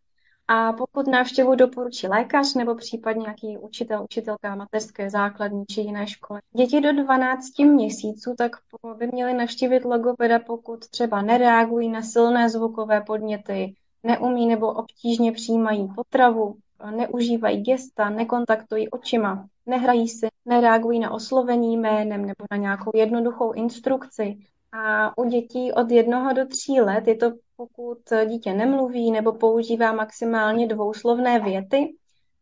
A 0.47 0.73
pokud 0.73 1.07
návštěvu 1.07 1.55
doporučí 1.55 2.07
lékař 2.07 2.53
nebo 2.53 2.75
případně 2.75 3.21
nějaký 3.21 3.57
učitel, 3.57 4.03
učitelka 4.03 4.55
mateřské 4.55 5.09
základní 5.09 5.65
či 5.65 5.81
jiné 5.81 6.07
školy. 6.07 6.39
Děti 6.57 6.81
do 6.81 7.03
12 7.03 7.59
měsíců 7.59 8.35
tak 8.37 8.51
by 8.97 9.07
měly 9.07 9.33
navštívit 9.33 9.85
logopeda, 9.85 10.39
pokud 10.39 10.87
třeba 10.87 11.21
nereagují 11.21 11.89
na 11.89 12.01
silné 12.01 12.49
zvukové 12.49 13.01
podněty, 13.01 13.75
neumí 14.03 14.47
nebo 14.47 14.67
obtížně 14.67 15.31
přijímají 15.31 15.87
potravu, 15.95 16.55
neužívají 16.91 17.61
gesta, 17.61 18.09
nekontaktují 18.09 18.89
očima, 18.89 19.47
nehrají 19.65 20.07
si, 20.07 20.27
nereagují 20.45 20.99
na 20.99 21.11
oslovení 21.11 21.77
jménem 21.77 22.21
nebo 22.21 22.45
na 22.51 22.57
nějakou 22.57 22.91
jednoduchou 22.95 23.51
instrukci. 23.51 24.37
A 24.71 25.17
u 25.17 25.29
dětí 25.29 25.71
od 25.73 25.91
jednoho 25.91 26.33
do 26.33 26.45
tří 26.45 26.81
let 26.81 27.07
je 27.07 27.15
to, 27.15 27.31
pokud 27.57 27.97
dítě 28.27 28.53
nemluví 28.53 29.11
nebo 29.11 29.33
používá 29.33 29.93
maximálně 29.93 30.67
dvouslovné 30.67 31.39
věty, 31.39 31.95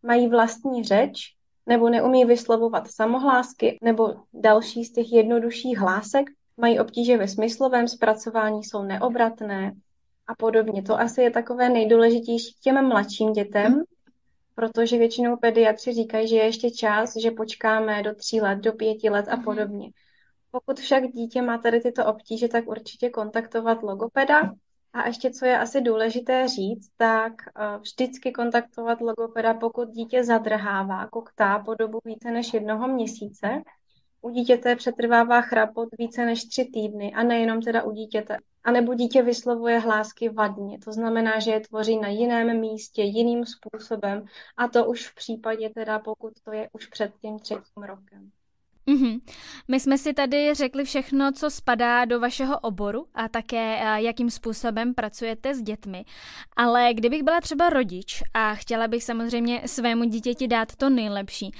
mají 0.04 0.28
vlastní 0.28 0.84
řeč, 0.84 1.36
nebo 1.66 1.90
neumí 1.90 2.26
vyslovovat 2.26 2.88
samohlásky 2.88 3.78
nebo 3.82 4.14
další 4.34 4.86
z 4.86 4.92
těch 4.92 5.14
jednodušších 5.14 5.78
hlásek, 5.78 6.30
mají 6.58 6.80
obtíže 6.80 7.18
ve 7.18 7.28
smyslovém 7.28 7.88
zpracování, 7.88 8.64
jsou 8.64 8.84
neobratné 8.84 9.74
a 10.28 10.36
podobně. 10.36 10.84
To 10.84 11.00
asi 11.00 11.22
je 11.22 11.32
takové 11.32 11.70
nejdůležitější 11.70 12.54
k 12.54 12.64
těm 12.64 12.88
mladším 12.88 13.34
dětem, 13.34 13.84
protože 14.56 14.98
většinou 14.98 15.38
pediatři 15.38 15.94
říkají, 15.94 16.28
že 16.28 16.36
je 16.36 16.44
ještě 16.44 16.72
čas, 16.72 17.14
že 17.18 17.32
počkáme 17.32 18.04
do 18.04 18.16
tří 18.16 18.42
let, 18.42 18.60
do 18.60 18.74
pěti 18.74 19.10
let 19.10 19.28
a 19.30 19.36
mhm. 19.36 19.44
podobně. 19.44 19.90
Pokud 20.52 20.80
však 20.80 21.08
dítě 21.08 21.42
má 21.42 21.58
tady 21.58 21.82
tyto 21.82 22.06
obtíže, 22.06 22.48
tak 22.48 22.68
určitě 22.68 23.10
kontaktovat 23.10 23.84
logopeda. 23.84 24.52
A 24.94 25.08
ještě, 25.08 25.32
co 25.32 25.46
je 25.46 25.60
asi 25.60 25.82
důležité 25.82 26.48
říct, 26.48 26.90
tak 26.98 27.34
eh, 27.48 27.78
vždycky 27.78 28.32
kontaktovat 28.32 29.02
logopeda, 29.02 29.54
pokud 29.54 29.90
dítě 29.90 30.24
zadrhává, 30.24 31.08
koktá 31.08 31.60
po 31.60 31.76
dobu 31.76 32.00
více 32.06 32.32
než 32.32 32.54
jednoho 32.54 32.88
měsíce. 32.88 33.62
U 34.22 34.30
dítěte 34.30 34.76
přetrvává 34.76 35.42
chrapot 35.42 35.90
více 36.00 36.26
než 36.26 36.46
tři 36.46 36.70
týdny 36.74 37.14
a 37.14 37.24
nejenom 37.24 37.62
teda 37.62 37.84
u 37.84 37.92
dítěte. 37.92 38.38
A 38.66 38.72
nebo 38.72 38.94
dítě 38.94 39.24
vyslovuje 39.24 39.80
hlásky 39.80 40.30
vadně, 40.30 40.80
to 40.80 40.92
znamená, 40.94 41.40
že 41.40 41.52
je 41.52 41.60
tvoří 41.60 42.00
na 42.00 42.08
jiném 42.08 42.60
místě, 42.60 43.02
jiným 43.02 43.46
způsobem 43.46 44.26
a 44.58 44.68
to 44.68 44.86
už 44.86 45.08
v 45.08 45.16
případě 45.16 45.70
teda, 45.70 46.00
pokud 46.00 46.34
to 46.44 46.52
je 46.52 46.70
už 46.74 46.88
před 46.88 47.14
tím 47.22 47.40
třetím 47.40 47.84
rokem. 47.84 48.32
Mm-hmm. 48.88 49.20
My 49.68 49.80
jsme 49.80 49.98
si 49.98 50.14
tady 50.14 50.54
řekli 50.54 50.84
všechno, 50.84 51.32
co 51.32 51.50
spadá 51.50 52.06
do 52.06 52.20
vašeho 52.20 52.60
oboru 52.60 53.06
a 53.14 53.30
také 53.30 53.80
jakým 53.96 54.30
způsobem 54.30 54.94
pracujete 54.94 55.56
s 55.56 55.62
dětmi. 55.62 56.06
Ale 56.58 56.94
kdybych 56.94 57.24
byla 57.24 57.42
třeba 57.42 57.70
rodič 57.70 58.24
a 58.34 58.56
chtěla 58.56 58.88
bych 58.88 59.04
samozřejmě 59.04 59.62
svému 59.66 60.04
dítěti 60.04 60.48
dát 60.48 60.76
to 60.76 60.90
nejlepší, 60.90 61.52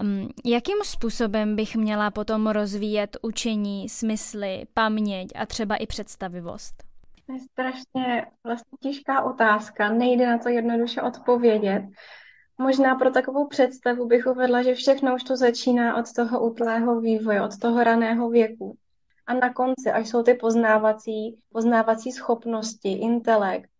um, 0.00 0.28
jakým 0.44 0.76
způsobem 0.84 1.56
bych 1.56 1.76
měla 1.76 2.10
potom 2.10 2.46
rozvíjet 2.46 3.16
učení, 3.22 3.88
smysly, 3.88 4.64
paměť 4.74 5.28
a 5.34 5.46
třeba 5.46 5.76
i 5.76 5.86
představivost? 5.86 6.74
To 7.26 7.32
je 7.32 7.38
strašně 7.40 8.26
vlastně 8.44 8.78
těžká 8.80 9.22
otázka, 9.22 9.92
nejde 9.92 10.26
na 10.26 10.38
to 10.38 10.48
jednoduše 10.48 11.02
odpovědět. 11.02 11.82
Možná 12.58 12.94
pro 12.94 13.10
takovou 13.10 13.46
představu 13.46 14.06
bych 14.06 14.26
uvedla, 14.26 14.62
že 14.62 14.74
všechno 14.74 15.14
už 15.14 15.22
to 15.24 15.36
začíná 15.36 15.96
od 15.96 16.12
toho 16.12 16.46
útlého 16.46 17.00
vývoje, 17.00 17.42
od 17.42 17.58
toho 17.58 17.84
raného 17.84 18.30
věku. 18.30 18.76
A 19.26 19.34
na 19.34 19.52
konci, 19.52 19.90
až 19.90 20.08
jsou 20.08 20.22
ty 20.22 20.34
poznávací, 20.34 21.38
poznávací 21.52 22.12
schopnosti, 22.12 22.92
intelekt, 22.92 23.70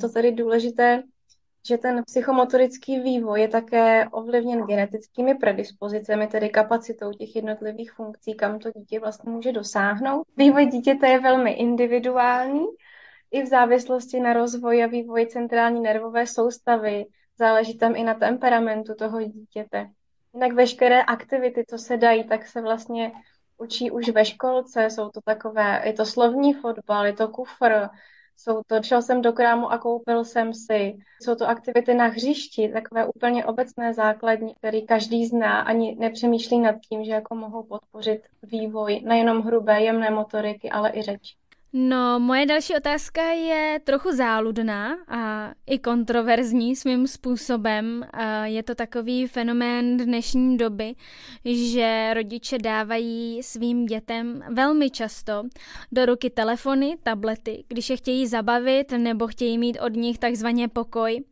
to 0.00 0.08
tady 0.08 0.32
důležité, 0.32 1.02
že 1.68 1.78
ten 1.78 2.04
psychomotorický 2.04 3.00
vývoj 3.00 3.40
je 3.40 3.48
také 3.48 4.08
ovlivněn 4.08 4.62
genetickými 4.62 5.34
predispozicemi, 5.34 6.26
tedy 6.26 6.48
kapacitou 6.48 7.12
těch 7.12 7.36
jednotlivých 7.36 7.92
funkcí, 7.92 8.34
kam 8.34 8.58
to 8.58 8.70
dítě 8.70 9.00
vlastně 9.00 9.32
může 9.32 9.52
dosáhnout. 9.52 10.26
Vývoj 10.36 10.66
dítěte 10.66 11.08
je 11.08 11.20
velmi 11.20 11.52
individuální, 11.52 12.66
i 13.30 13.42
v 13.42 13.46
závislosti 13.46 14.20
na 14.20 14.32
rozvoji 14.32 14.84
a 14.84 14.86
vývoji 14.86 15.26
centrální 15.26 15.80
nervové 15.80 16.26
soustavy, 16.26 17.06
záleží 17.38 17.78
tam 17.78 17.96
i 17.96 18.04
na 18.04 18.14
temperamentu 18.14 18.94
toho 18.94 19.22
dítěte. 19.22 19.90
Jinak 20.34 20.52
veškeré 20.52 21.02
aktivity, 21.02 21.64
co 21.68 21.78
se 21.78 21.96
dají, 21.96 22.24
tak 22.24 22.46
se 22.46 22.62
vlastně 22.62 23.12
učí 23.58 23.90
už 23.90 24.08
ve 24.08 24.24
školce, 24.24 24.90
jsou 24.90 25.10
to 25.10 25.20
takové, 25.24 25.82
je 25.84 25.92
to 25.92 26.06
slovní 26.06 26.54
fotbal, 26.54 27.06
je 27.06 27.12
to 27.12 27.28
kufr, 27.28 27.88
jsou 28.36 28.62
to, 28.66 28.82
šel 28.82 29.02
jsem 29.02 29.22
do 29.22 29.32
krámu 29.32 29.72
a 29.72 29.78
koupil 29.78 30.24
jsem 30.24 30.54
si. 30.54 30.96
Jsou 31.22 31.34
to 31.34 31.48
aktivity 31.48 31.94
na 31.94 32.06
hřišti, 32.06 32.68
takové 32.68 33.06
úplně 33.06 33.44
obecné 33.44 33.94
základní, 33.94 34.54
které 34.54 34.80
každý 34.80 35.26
zná, 35.26 35.60
ani 35.60 35.96
nepřemýšlí 35.98 36.58
nad 36.58 36.76
tím, 36.88 37.04
že 37.04 37.12
jako 37.12 37.34
mohou 37.34 37.62
podpořit 37.62 38.22
vývoj 38.42 39.00
nejenom 39.00 39.42
hrubé, 39.42 39.82
jemné 39.82 40.10
motoriky, 40.10 40.70
ale 40.70 40.92
i 40.94 41.02
řeči. 41.02 41.36
No, 41.78 42.20
moje 42.20 42.46
další 42.46 42.74
otázka 42.76 43.22
je 43.22 43.80
trochu 43.84 44.12
záludná 44.12 44.96
a 45.08 45.52
i 45.66 45.78
kontroverzní 45.78 46.76
svým 46.76 47.06
způsobem. 47.06 48.06
Je 48.44 48.62
to 48.62 48.74
takový 48.74 49.26
fenomén 49.26 49.96
dnešní 49.96 50.56
doby, 50.56 50.94
že 51.44 52.10
rodiče 52.14 52.58
dávají 52.58 53.42
svým 53.42 53.86
dětem 53.86 54.42
velmi 54.52 54.90
často 54.90 55.42
do 55.92 56.06
ruky 56.06 56.30
telefony, 56.30 56.96
tablety, 57.02 57.64
když 57.68 57.90
je 57.90 57.96
chtějí 57.96 58.26
zabavit 58.26 58.92
nebo 58.92 59.26
chtějí 59.26 59.58
mít 59.58 59.78
od 59.80 59.92
nich 59.92 60.18
takzvaně 60.18 60.68
pokoj. 60.68 61.24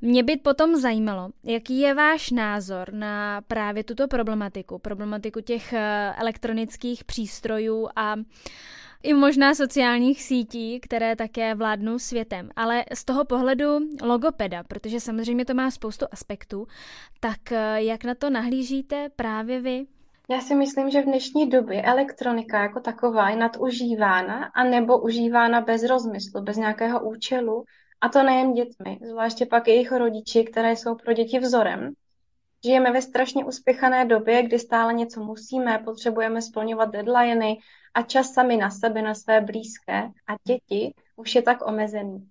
Mě 0.00 0.22
by 0.22 0.36
potom 0.36 0.76
zajímalo, 0.76 1.30
jaký 1.44 1.80
je 1.80 1.94
váš 1.94 2.30
názor 2.30 2.92
na 2.92 3.40
právě 3.40 3.84
tuto 3.84 4.08
problematiku, 4.08 4.78
problematiku 4.78 5.40
těch 5.40 5.72
eh, 5.72 6.14
elektronických 6.18 7.04
přístrojů 7.04 7.88
a 7.96 8.14
i 9.02 9.14
možná 9.14 9.54
sociálních 9.54 10.22
sítí, 10.22 10.80
které 10.80 11.16
také 11.16 11.54
vládnou 11.54 11.98
světem. 11.98 12.50
Ale 12.56 12.84
z 12.94 13.04
toho 13.04 13.24
pohledu 13.24 13.78
logopeda, 14.02 14.62
protože 14.62 15.00
samozřejmě 15.00 15.44
to 15.44 15.54
má 15.54 15.70
spoustu 15.70 16.06
aspektů, 16.10 16.66
tak 17.20 17.52
eh, 17.52 17.82
jak 17.82 18.04
na 18.04 18.14
to 18.14 18.30
nahlížíte 18.30 19.08
právě 19.16 19.60
vy? 19.60 19.86
Já 20.30 20.40
si 20.40 20.54
myslím, 20.54 20.90
že 20.90 21.02
v 21.02 21.04
dnešní 21.04 21.50
době 21.50 21.82
elektronika 21.82 22.62
jako 22.62 22.80
taková 22.80 23.30
je 23.30 23.36
nadužívána 23.36 24.44
a 24.44 24.64
nebo 24.64 25.00
užívána 25.00 25.60
bez 25.60 25.84
rozmyslu, 25.84 26.42
bez 26.42 26.56
nějakého 26.56 27.08
účelu. 27.08 27.64
A 28.00 28.08
to 28.08 28.22
nejen 28.22 28.52
dětmi, 28.52 28.98
zvláště 29.10 29.46
pak 29.46 29.68
jejich 29.68 29.92
rodiči, 29.92 30.44
které 30.44 30.76
jsou 30.76 30.94
pro 30.94 31.12
děti 31.12 31.38
vzorem. 31.38 31.92
Žijeme 32.64 32.92
ve 32.92 33.02
strašně 33.02 33.44
uspěchané 33.44 34.04
době, 34.04 34.42
kdy 34.42 34.58
stále 34.58 34.94
něco 34.94 35.24
musíme, 35.24 35.78
potřebujeme 35.78 36.42
splňovat 36.42 36.90
deadliny, 36.90 37.58
a 37.94 38.02
čas 38.02 38.32
sami 38.32 38.56
na 38.56 38.70
sebe, 38.70 39.02
na 39.02 39.14
své 39.14 39.40
blízké 39.40 40.02
a 40.02 40.36
děti 40.46 40.94
už 41.16 41.34
je 41.34 41.42
tak 41.42 41.66
omezený. 41.66 42.28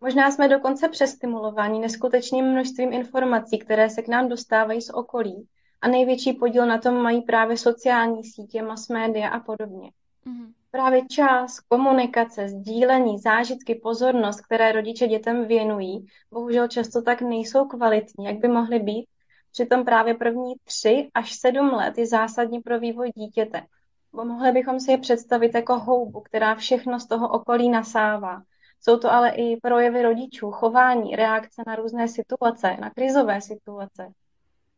Možná 0.00 0.30
jsme 0.30 0.48
dokonce 0.48 0.88
přestimulováni 0.88 1.80
neskutečným 1.80 2.44
množstvím 2.44 2.92
informací, 2.92 3.58
které 3.58 3.90
se 3.90 4.02
k 4.02 4.08
nám 4.08 4.28
dostávají 4.28 4.82
z 4.82 4.90
okolí 4.90 5.48
a 5.80 5.88
největší 5.88 6.32
podíl 6.32 6.66
na 6.66 6.78
tom 6.78 6.94
mají 6.94 7.22
právě 7.22 7.56
sociální 7.56 8.24
sítě, 8.24 8.62
mass 8.62 8.88
média 8.88 9.28
a 9.28 9.40
podobně. 9.40 9.90
Mm-hmm. 10.26 10.52
Právě 10.70 11.06
čas, 11.06 11.60
komunikace, 11.60 12.48
sdílení, 12.48 13.18
zážitky, 13.18 13.74
pozornost, 13.74 14.40
které 14.40 14.72
rodiče 14.72 15.06
dětem 15.06 15.46
věnují, 15.46 16.06
bohužel 16.30 16.68
často 16.68 17.02
tak 17.02 17.22
nejsou 17.22 17.64
kvalitní, 17.64 18.24
jak 18.24 18.38
by 18.38 18.48
mohly 18.48 18.78
být. 18.78 19.06
Přitom 19.52 19.84
právě 19.84 20.14
první 20.14 20.54
tři 20.64 21.08
až 21.14 21.32
sedm 21.32 21.70
let 21.70 21.98
je 21.98 22.06
zásadní 22.06 22.60
pro 22.60 22.80
vývoj 22.80 23.12
dítěte 23.16 23.66
mohli 24.12 24.52
bychom 24.52 24.80
si 24.80 24.90
je 24.90 24.98
představit 24.98 25.54
jako 25.54 25.78
houbu, 25.78 26.20
která 26.20 26.54
všechno 26.54 27.00
z 27.00 27.06
toho 27.06 27.28
okolí 27.28 27.68
nasává. 27.68 28.42
Jsou 28.80 28.98
to 28.98 29.12
ale 29.12 29.30
i 29.30 29.56
projevy 29.56 30.02
rodičů, 30.02 30.50
chování, 30.50 31.16
reakce 31.16 31.62
na 31.66 31.76
různé 31.76 32.08
situace, 32.08 32.76
na 32.80 32.90
krizové 32.90 33.40
situace 33.40 34.12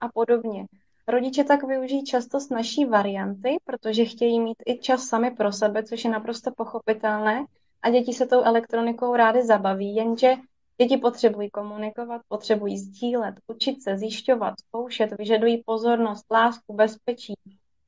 a 0.00 0.08
podobně. 0.08 0.66
Rodiče 1.08 1.44
tak 1.44 1.64
využijí 1.64 2.04
často 2.04 2.40
snažší 2.40 2.84
varianty, 2.84 3.56
protože 3.64 4.04
chtějí 4.04 4.40
mít 4.40 4.56
i 4.66 4.78
čas 4.78 5.04
sami 5.04 5.30
pro 5.30 5.52
sebe, 5.52 5.82
což 5.82 6.04
je 6.04 6.10
naprosto 6.10 6.50
pochopitelné 6.56 7.44
a 7.82 7.90
děti 7.90 8.12
se 8.12 8.26
tou 8.26 8.42
elektronikou 8.42 9.16
rády 9.16 9.46
zabaví, 9.46 9.94
jenže 9.94 10.34
děti 10.80 10.96
potřebují 10.96 11.50
komunikovat, 11.50 12.22
potřebují 12.28 12.78
sdílet, 12.78 13.34
učit 13.46 13.82
se, 13.82 13.98
zjišťovat, 13.98 14.54
zkoušet, 14.60 15.18
vyžadují 15.18 15.62
pozornost, 15.66 16.24
lásku, 16.30 16.74
bezpečí, 16.74 17.34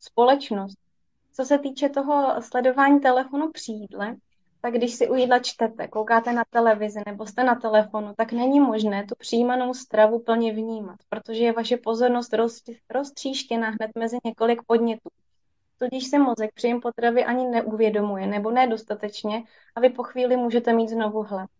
společnost. 0.00 0.85
Co 1.36 1.44
se 1.44 1.58
týče 1.58 1.88
toho 1.88 2.42
sledování 2.42 3.00
telefonu 3.00 3.50
při 3.52 3.72
jídle, 3.72 4.16
tak 4.60 4.74
když 4.74 4.94
si 4.94 5.08
u 5.08 5.14
jídla 5.14 5.38
čtete, 5.38 5.88
koukáte 5.88 6.32
na 6.32 6.44
televizi 6.50 7.00
nebo 7.06 7.26
jste 7.26 7.44
na 7.44 7.54
telefonu, 7.54 8.14
tak 8.16 8.32
není 8.32 8.60
možné 8.60 9.04
tu 9.04 9.14
přijímanou 9.18 9.74
stravu 9.74 10.18
plně 10.18 10.52
vnímat, 10.52 10.96
protože 11.08 11.44
je 11.44 11.52
vaše 11.52 11.76
pozornost 11.76 12.34
roztříštěna 12.90 13.68
hned 13.68 13.90
mezi 13.98 14.18
několik 14.24 14.62
podnětů. 14.66 15.08
Tudíž 15.78 16.06
se 16.06 16.18
mozek 16.18 16.50
příjem 16.54 16.80
potravy 16.80 17.24
ani 17.24 17.46
neuvědomuje 17.46 18.26
nebo 18.26 18.50
nedostatečně 18.50 19.42
a 19.74 19.80
vy 19.80 19.90
po 19.90 20.02
chvíli 20.02 20.36
můžete 20.36 20.72
mít 20.72 20.88
znovu 20.88 21.22
hlad. 21.22 21.50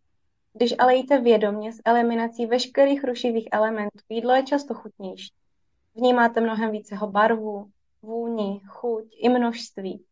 Když 0.53 0.75
ale 0.79 0.95
jíte 0.95 1.21
vědomě 1.21 1.73
s 1.73 1.81
eliminací 1.85 2.47
veškerých 2.47 3.05
rušivých 3.05 3.49
elementů, 3.53 3.99
jídlo 4.09 4.35
je 4.35 4.43
často 4.43 4.75
chutnější. 4.75 5.33
Vnímáte 5.95 6.41
mnohem 6.41 6.71
více 6.71 6.95
jeho 6.95 7.07
barvu, 7.07 7.71
vůni, 8.03 8.61
chuť 8.67 9.05
i 9.19 9.29
množství. 9.29 10.05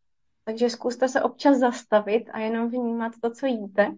Takže 0.45 0.71
zkuste 0.71 1.09
se 1.09 1.23
občas 1.23 1.59
zastavit 1.59 2.25
a 2.33 2.39
jenom 2.39 2.69
vnímat 2.69 3.13
to, 3.23 3.31
co 3.31 3.47
jíte. 3.47 3.95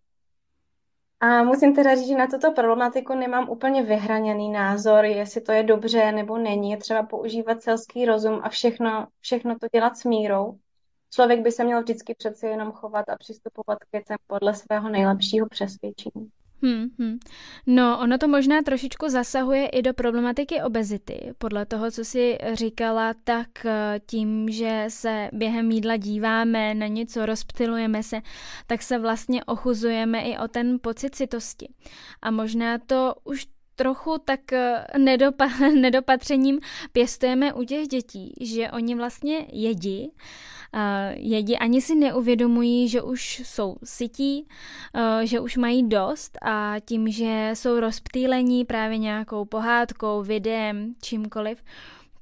A 1.20 1.42
musím 1.42 1.74
teda 1.74 1.94
říct, 1.94 2.08
že 2.08 2.16
na 2.16 2.26
tuto 2.26 2.52
problematiku 2.52 3.14
nemám 3.14 3.48
úplně 3.50 3.82
vyhraněný 3.82 4.50
názor, 4.50 5.04
jestli 5.04 5.40
to 5.40 5.52
je 5.52 5.62
dobře 5.62 6.12
nebo 6.12 6.38
není. 6.38 6.70
Je 6.70 6.76
třeba 6.76 7.02
používat 7.02 7.62
selský 7.62 8.04
rozum 8.04 8.40
a 8.42 8.48
všechno, 8.48 9.06
všechno 9.20 9.58
to 9.58 9.66
dělat 9.72 9.96
s 9.96 10.04
mírou. 10.04 10.58
Člověk 11.10 11.40
by 11.40 11.52
se 11.52 11.64
měl 11.64 11.82
vždycky 11.82 12.14
přeci 12.14 12.46
jenom 12.46 12.72
chovat 12.72 13.08
a 13.08 13.16
přistupovat 13.16 13.78
k 13.78 13.92
věcem 13.92 14.16
podle 14.26 14.54
svého 14.54 14.88
nejlepšího 14.88 15.48
přesvědčení. 15.48 16.30
Hmm, 16.62 16.88
hmm. 16.98 17.18
No, 17.66 17.98
ono 18.00 18.18
to 18.18 18.28
možná 18.28 18.62
trošičku 18.62 19.08
zasahuje 19.08 19.66
i 19.68 19.82
do 19.82 19.94
problematiky 19.94 20.62
obezity. 20.62 21.32
Podle 21.38 21.66
toho, 21.66 21.90
co 21.90 22.04
si 22.04 22.38
říkala, 22.52 23.14
tak 23.24 23.48
eh, 23.66 24.00
tím, 24.06 24.50
že 24.50 24.84
se 24.88 25.28
během 25.32 25.70
jídla 25.70 25.96
díváme 25.96 26.74
na 26.74 26.86
něco, 26.86 27.26
rozptilujeme 27.26 28.02
se, 28.02 28.20
tak 28.66 28.82
se 28.82 28.98
vlastně 28.98 29.44
ochuzujeme 29.44 30.20
i 30.20 30.38
o 30.38 30.48
ten 30.48 30.78
pocit 30.82 31.14
citosti. 31.14 31.68
A 32.22 32.30
možná 32.30 32.78
to 32.78 33.14
už 33.24 33.46
trochu 33.76 34.18
tak 34.24 34.52
eh, 34.52 34.84
nedopa- 34.98 35.74
nedopatřením 35.80 36.60
pěstujeme 36.92 37.52
u 37.52 37.64
těch 37.64 37.88
dětí, 37.88 38.32
že 38.40 38.70
oni 38.70 38.94
vlastně 38.94 39.46
jedí, 39.52 40.10
jedí, 41.14 41.58
ani 41.58 41.80
si 41.80 41.94
neuvědomují, 41.94 42.88
že 42.88 43.02
už 43.02 43.42
jsou 43.44 43.76
sytí, 43.84 44.48
že 45.22 45.40
už 45.40 45.56
mají 45.56 45.88
dost 45.88 46.38
a 46.42 46.74
tím, 46.84 47.10
že 47.10 47.50
jsou 47.54 47.80
rozptýlení 47.80 48.64
právě 48.64 48.98
nějakou 48.98 49.44
pohádkou, 49.44 50.22
videem, 50.22 50.94
čímkoliv, 51.02 51.62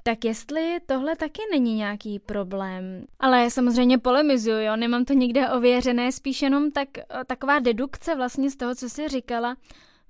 tak 0.03 0.25
jestli 0.25 0.79
tohle 0.87 1.17
taky 1.17 1.43
není 1.53 1.75
nějaký 1.75 2.19
problém. 2.19 3.05
Ale 3.21 3.51
samozřejmě 3.51 3.99
polemizuju, 3.99 4.61
jo, 4.61 4.77
nemám 4.77 5.05
to 5.05 5.13
nikde 5.13 5.51
ověřené, 5.51 6.13
spíš 6.13 6.43
jenom 6.43 6.71
tak, 6.71 6.89
taková 7.27 7.59
dedukce 7.59 8.15
vlastně 8.15 8.51
z 8.51 8.57
toho, 8.57 8.75
co 8.75 8.89
jsi 8.89 9.09
říkala, 9.09 9.57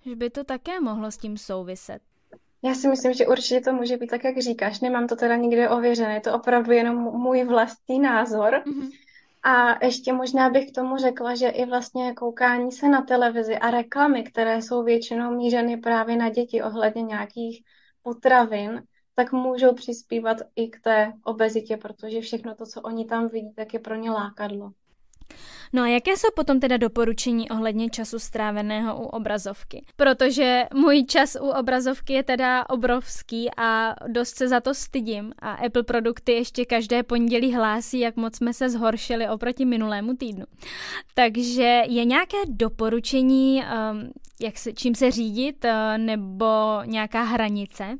že 0.06 0.16
by 0.16 0.30
to 0.30 0.44
také 0.44 0.80
mohlo 0.80 1.10
s 1.10 1.16
tím 1.16 1.38
souviset. 1.38 2.02
Já 2.64 2.74
si 2.74 2.88
myslím, 2.88 3.12
že 3.12 3.26
určitě 3.26 3.60
to 3.60 3.72
může 3.72 3.96
být 3.96 4.10
tak, 4.10 4.24
jak 4.24 4.38
říkáš. 4.38 4.80
Nemám 4.80 5.06
to 5.06 5.16
teda 5.16 5.36
nikde 5.36 5.68
ověřené, 5.68 6.14
je 6.14 6.20
to 6.20 6.34
opravdu 6.34 6.72
jenom 6.72 6.96
můj 6.96 7.44
vlastní 7.44 7.98
názor. 7.98 8.62
Mm-hmm. 8.66 8.90
A 9.42 9.84
ještě 9.84 10.12
možná 10.12 10.50
bych 10.50 10.70
k 10.70 10.74
tomu 10.74 10.96
řekla, 10.96 11.34
že 11.34 11.48
i 11.48 11.66
vlastně 11.66 12.14
koukání 12.14 12.72
se 12.72 12.88
na 12.88 13.02
televizi 13.02 13.56
a 13.58 13.70
reklamy, 13.70 14.22
které 14.22 14.62
jsou 14.62 14.82
většinou 14.82 15.30
mířeny 15.30 15.76
právě 15.76 16.16
na 16.16 16.28
děti 16.28 16.62
ohledně 16.62 17.02
nějakých 17.02 17.64
potravin, 18.02 18.82
tak 19.14 19.32
můžou 19.32 19.74
přispívat 19.74 20.36
i 20.56 20.68
k 20.68 20.80
té 20.80 21.12
obezitě, 21.24 21.76
protože 21.76 22.20
všechno 22.20 22.54
to, 22.54 22.66
co 22.66 22.80
oni 22.80 23.04
tam 23.04 23.28
vidí, 23.28 23.52
tak 23.54 23.74
je 23.74 23.80
pro 23.80 23.94
ně 23.94 24.10
lákadlo. 24.10 24.72
No 25.72 25.82
a 25.82 25.86
jaké 25.86 26.16
jsou 26.16 26.28
potom 26.36 26.60
teda 26.60 26.76
doporučení 26.76 27.50
ohledně 27.50 27.90
času 27.90 28.18
stráveného 28.18 28.96
u 28.96 29.02
obrazovky? 29.02 29.84
Protože 29.96 30.64
můj 30.74 31.04
čas 31.04 31.36
u 31.40 31.46
obrazovky 31.46 32.12
je 32.12 32.22
teda 32.22 32.70
obrovský 32.70 33.48
a 33.56 33.94
dost 34.06 34.36
se 34.36 34.48
za 34.48 34.60
to 34.60 34.74
stydím 34.74 35.32
a 35.38 35.52
Apple 35.52 35.82
produkty 35.82 36.32
ještě 36.32 36.64
každé 36.64 37.02
pondělí 37.02 37.54
hlásí, 37.54 38.00
jak 38.00 38.16
moc 38.16 38.36
jsme 38.36 38.54
se 38.54 38.70
zhoršili 38.70 39.28
oproti 39.28 39.64
minulému 39.64 40.16
týdnu. 40.16 40.44
Takže 41.14 41.82
je 41.88 42.04
nějaké 42.04 42.36
doporučení, 42.48 43.62
um, 43.62 44.10
jak 44.40 44.58
se, 44.58 44.72
čím 44.72 44.94
se 44.94 45.10
řídit, 45.10 45.64
uh, 45.64 45.98
nebo 45.98 46.46
nějaká 46.84 47.22
hranice? 47.22 47.98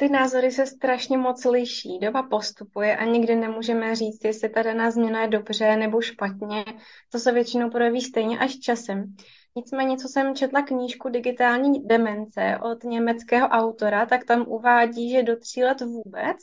Ty 0.00 0.08
názory 0.08 0.50
se 0.50 0.66
strašně 0.66 1.18
moc 1.18 1.44
liší, 1.44 1.98
doba 1.98 2.22
postupuje 2.22 2.96
a 2.96 3.04
nikdy 3.04 3.36
nemůžeme 3.36 3.96
říct, 3.96 4.24
jestli 4.24 4.48
ta 4.48 4.62
daná 4.62 4.90
změna 4.90 5.22
je 5.22 5.28
dobře 5.28 5.76
nebo 5.76 6.00
špatně. 6.00 6.64
To 7.12 7.18
se 7.18 7.32
většinou 7.32 7.70
projeví 7.70 8.00
stejně 8.00 8.38
až 8.38 8.58
časem. 8.58 9.16
Nicméně, 9.56 9.96
co 9.96 10.08
jsem 10.08 10.34
četla 10.34 10.62
knížku 10.62 11.08
Digitální 11.08 11.86
demence 11.86 12.58
od 12.62 12.84
německého 12.84 13.48
autora, 13.48 14.06
tak 14.06 14.24
tam 14.24 14.44
uvádí, 14.48 15.10
že 15.10 15.22
do 15.22 15.36
tří 15.36 15.64
let 15.64 15.80
vůbec, 15.80 16.36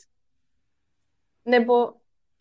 nebo 1.44 1.92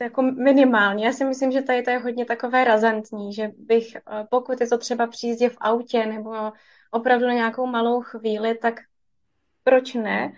jako 0.01 0.21
minimálně. 0.21 1.05
Já 1.05 1.13
si 1.13 1.25
myslím, 1.25 1.51
že 1.51 1.61
tady 1.61 1.81
to 1.83 1.89
je 1.89 1.97
hodně 1.97 2.25
takové 2.25 2.63
razantní, 2.63 3.33
že 3.33 3.51
bych, 3.57 3.95
eh, 3.95 4.01
pokud 4.29 4.61
je 4.61 4.67
to 4.67 4.77
třeba 4.77 5.07
přízdě 5.07 5.49
v 5.49 5.57
autě 5.59 6.05
nebo 6.05 6.51
opravdu 6.91 7.27
na 7.27 7.33
nějakou 7.33 7.65
malou 7.65 8.01
chvíli, 8.01 8.57
tak 8.57 8.73
proč 9.63 9.93
ne? 9.93 10.33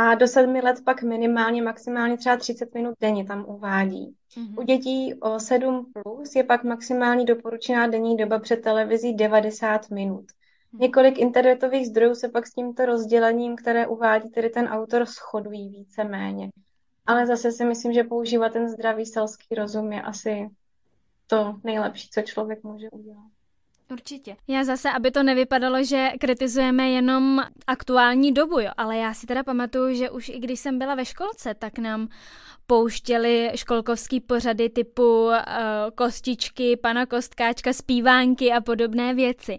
A 0.00 0.14
do 0.14 0.28
sedmi 0.28 0.60
let 0.60 0.84
pak 0.84 1.02
minimálně, 1.02 1.62
maximálně 1.62 2.16
třeba 2.16 2.36
30 2.36 2.74
minut 2.74 2.94
denně 3.00 3.24
tam 3.24 3.44
uvádí. 3.48 4.14
Mm-hmm. 4.36 4.60
U 4.60 4.62
dětí 4.62 5.14
o 5.14 5.40
7 5.40 5.92
plus 5.92 6.36
je 6.36 6.44
pak 6.44 6.64
maximální 6.64 7.24
doporučená 7.24 7.86
denní 7.86 8.16
doba 8.16 8.38
před 8.38 8.56
televizí 8.56 9.14
90 9.14 9.90
minut. 9.90 10.24
Mm-hmm. 10.24 10.80
Několik 10.80 11.18
internetových 11.18 11.86
zdrojů 11.86 12.14
se 12.14 12.28
pak 12.28 12.46
s 12.46 12.54
tímto 12.54 12.86
rozdělením, 12.86 13.56
které 13.56 13.86
uvádí 13.86 14.30
tedy 14.30 14.50
ten 14.50 14.66
autor, 14.66 15.04
shodují 15.04 15.68
víceméně. 15.68 16.50
Ale 17.06 17.26
zase 17.26 17.52
si 17.52 17.64
myslím, 17.64 17.92
že 17.92 18.04
používat 18.04 18.52
ten 18.52 18.68
zdravý 18.68 19.06
selský 19.06 19.54
rozum 19.54 19.92
je 19.92 20.02
asi 20.02 20.48
to 21.26 21.60
nejlepší, 21.64 22.08
co 22.12 22.22
člověk 22.22 22.62
může 22.62 22.90
udělat. 22.90 23.37
Určitě. 23.92 24.36
Já 24.48 24.64
zase, 24.64 24.90
aby 24.90 25.10
to 25.10 25.22
nevypadalo, 25.22 25.84
že 25.84 26.08
kritizujeme 26.20 26.90
jenom 26.90 27.42
aktuální 27.66 28.32
dobu, 28.32 28.60
jo, 28.60 28.70
ale 28.76 28.96
já 28.96 29.14
si 29.14 29.26
teda 29.26 29.42
pamatuju, 29.42 29.94
že 29.94 30.10
už 30.10 30.28
i 30.28 30.38
když 30.38 30.60
jsem 30.60 30.78
byla 30.78 30.94
ve 30.94 31.04
školce, 31.04 31.54
tak 31.54 31.78
nám 31.78 32.08
pouštěli 32.66 33.50
školkovský 33.54 34.20
pořady 34.20 34.68
typu 34.68 35.24
uh, 35.24 35.34
kostičky, 35.94 36.76
pana 36.76 37.06
kostkáčka, 37.06 37.72
zpívánky 37.72 38.52
a 38.52 38.60
podobné 38.60 39.14
věci. 39.14 39.58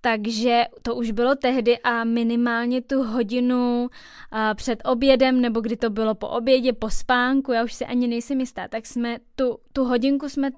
Takže 0.00 0.64
to 0.82 0.94
už 0.94 1.10
bylo 1.10 1.34
tehdy 1.34 1.78
a 1.78 2.04
minimálně 2.04 2.82
tu 2.82 3.02
hodinu 3.02 3.82
uh, 3.82 4.38
před 4.54 4.78
obědem, 4.84 5.40
nebo 5.40 5.60
kdy 5.60 5.76
to 5.76 5.90
bylo 5.90 6.14
po 6.14 6.28
obědě, 6.28 6.72
po 6.72 6.90
spánku, 6.90 7.52
já 7.52 7.64
už 7.64 7.72
si 7.72 7.84
ani 7.84 8.08
nejsem 8.08 8.40
jistá, 8.40 8.68
tak 8.68 8.86
jsme 8.86 9.18
tu, 9.36 9.58
tu 9.72 9.84
hodinku 9.84 10.28
jsme 10.28 10.50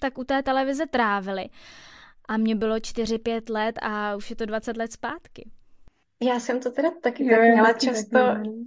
tak 0.00 0.18
u 0.18 0.24
té 0.24 0.42
televize 0.42 0.86
trávili. 0.86 1.44
Uh, 1.44 1.50
a 2.28 2.36
mě 2.36 2.56
bylo 2.56 2.76
4-5 2.76 3.52
let 3.52 3.78
a 3.82 4.16
už 4.16 4.30
je 4.30 4.36
to 4.36 4.46
20 4.46 4.76
let 4.76 4.92
zpátky. 4.92 5.50
Já 6.22 6.40
jsem 6.40 6.60
to 6.60 6.70
teda 6.70 6.90
taky 7.02 7.24
jo, 7.24 7.30
tak 7.30 7.40
měla 7.40 7.72
často, 7.72 8.18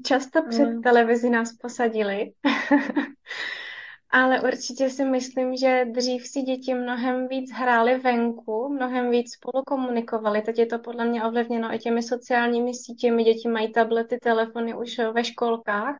často 0.05 0.43
před 0.49 0.69
jo. 0.69 0.81
televizi 0.83 1.29
nás 1.29 1.53
posadili. 1.53 2.33
Ale 4.09 4.41
určitě 4.41 4.89
si 4.89 5.05
myslím, 5.05 5.55
že 5.55 5.85
dřív 5.91 6.27
si 6.27 6.41
děti 6.41 6.73
mnohem 6.73 7.27
víc 7.27 7.51
hrály 7.51 7.99
venku, 7.99 8.69
mnohem 8.69 9.11
víc 9.11 9.33
spolu 9.33 9.63
komunikovali. 9.63 10.41
Teď 10.41 10.59
je 10.59 10.65
to 10.65 10.79
podle 10.79 11.05
mě 11.05 11.23
ovlivněno 11.23 11.73
i 11.73 11.79
těmi 11.79 12.03
sociálními 12.03 12.73
sítěmi. 12.73 13.23
Děti 13.23 13.49
mají 13.49 13.71
tablety, 13.71 14.17
telefony 14.17 14.73
už 14.75 14.99
ve 15.13 15.23
školkách. 15.23 15.97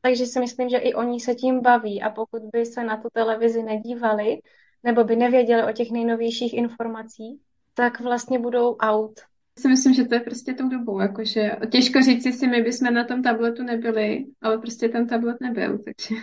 Takže 0.00 0.26
si 0.26 0.40
myslím, 0.40 0.68
že 0.68 0.76
i 0.76 0.94
oni 0.94 1.20
se 1.20 1.34
tím 1.34 1.60
baví. 1.60 2.02
A 2.02 2.10
pokud 2.10 2.42
by 2.52 2.66
se 2.66 2.84
na 2.84 2.96
tu 2.96 3.08
televizi 3.12 3.62
nedívali, 3.62 4.38
nebo 4.84 5.04
by 5.04 5.16
nevěděli 5.16 5.62
o 5.62 5.72
těch 5.72 5.90
nejnovějších 5.90 6.54
informací, 6.54 7.40
tak 7.74 8.00
vlastně 8.00 8.38
budou 8.38 8.76
out. 8.76 9.20
Já 9.58 9.62
si 9.62 9.68
myslím, 9.68 9.94
že 9.94 10.04
to 10.04 10.14
je 10.14 10.20
prostě 10.20 10.54
tou 10.54 10.68
dobou, 10.68 11.00
jakože 11.00 11.50
těžko 11.70 12.02
říct 12.02 12.38
si, 12.38 12.46
my 12.46 12.62
bychom 12.62 12.94
na 12.94 13.04
tom 13.04 13.22
tabletu 13.22 13.62
nebyli, 13.62 14.24
ale 14.42 14.58
prostě 14.58 14.88
ten 14.88 15.06
tablet 15.06 15.40
nebyl, 15.40 15.78
takže... 15.78 16.14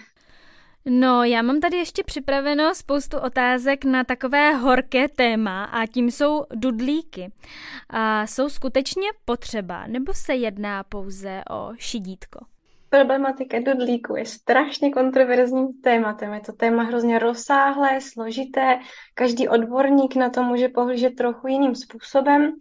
No, 0.86 1.24
já 1.24 1.42
mám 1.42 1.60
tady 1.60 1.78
ještě 1.78 2.04
připraveno 2.04 2.76
spoustu 2.76 3.18
otázek 3.18 3.86
na 3.86 4.04
takové 4.04 4.56
horké 4.56 5.08
téma 5.08 5.64
a 5.64 5.86
tím 5.86 6.12
jsou 6.12 6.44
dudlíky. 6.56 7.32
A 7.90 8.28
jsou 8.28 8.50
skutečně 8.50 9.08
potřeba, 9.26 9.88
nebo 9.88 10.14
se 10.14 10.36
jedná 10.36 10.84
pouze 10.84 11.42
o 11.50 11.72
šidítko? 11.78 12.40
Problematika 12.94 13.60
dudlíku 13.60 14.16
je 14.16 14.26
strašně 14.26 14.92
kontroverzním 14.92 15.82
tématem. 15.82 16.34
Je 16.34 16.40
to 16.40 16.54
téma 16.54 16.84
hrozně 16.84 17.20
rozsáhlé, 17.20 18.02
složité. 18.02 18.80
Každý 19.14 19.48
odborník 19.48 20.16
na 20.16 20.30
to 20.30 20.44
může 20.44 20.70
pohlížet 20.70 21.16
trochu 21.16 21.48
jiným 21.48 21.76
způsobem. 21.76 22.54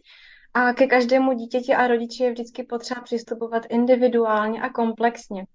A 0.55 0.73
ke 0.73 0.87
každému 0.87 1.33
dítěti 1.33 1.75
a 1.75 1.87
rodiči 1.87 2.23
je 2.23 2.31
vždycky 2.33 2.63
potřeba 2.63 3.01
přistupovat 3.01 3.63
individuálně 3.69 4.63
a 4.63 4.69
komplexně. 4.69 5.47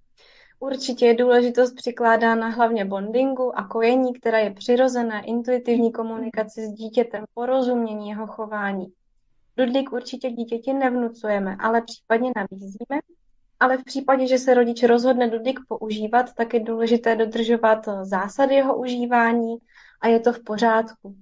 Určitě 0.59 1.05
je 1.05 1.13
důležitost 1.15 1.73
přikládána 1.75 2.49
hlavně 2.49 2.85
bondingu 2.85 3.59
a 3.59 3.67
kojení, 3.67 4.13
které 4.13 4.41
je 4.41 4.53
přirozené, 4.53 5.21
intuitivní 5.25 5.91
komunikaci 5.91 6.61
s 6.61 6.69
dítětem, 6.69 7.23
porozumění 7.33 8.09
jeho 8.09 8.27
chování. 8.27 8.85
Dudlík 9.57 9.93
určitě 9.93 10.29
dítěti 10.29 10.73
nevnucujeme, 10.73 11.55
ale 11.59 11.81
případně 11.81 12.31
nabízíme 12.35 12.99
ale 13.59 13.77
v 13.77 13.83
případě, 13.83 14.27
že 14.27 14.37
se 14.37 14.53
rodič 14.53 14.83
rozhodne 14.83 15.29
dudík 15.29 15.59
používat, 15.67 16.33
tak 16.33 16.53
je 16.53 16.59
důležité 16.59 17.15
dodržovat 17.15 17.89
zásady 18.01 18.55
jeho 18.55 18.77
užívání 18.77 19.57
a 20.01 20.07
je 20.07 20.19
to 20.19 20.33
v 20.33 20.43
pořádku. 20.43 21.15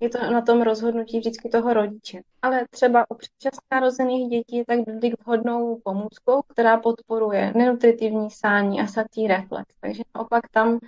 Je 0.00 0.08
to 0.08 0.30
na 0.30 0.40
tom 0.40 0.62
rozhodnutí 0.62 1.18
vždycky 1.18 1.48
toho 1.48 1.72
rodiče. 1.74 2.20
Ale 2.42 2.66
třeba 2.70 3.10
u 3.10 3.14
předčasně 3.14 3.66
narozených 3.72 4.30
dětí 4.30 4.64
tak 4.66 4.78
dudík 4.86 5.14
vhodnou 5.24 5.80
pomůckou, 5.84 6.42
která 6.48 6.76
podporuje 6.76 7.52
nenutritivní 7.56 8.30
sání 8.30 8.80
a 8.80 8.86
satý 8.86 9.26
reflex. 9.26 9.76
Takže 9.80 10.02
naopak 10.14 10.48
tam 10.48 10.78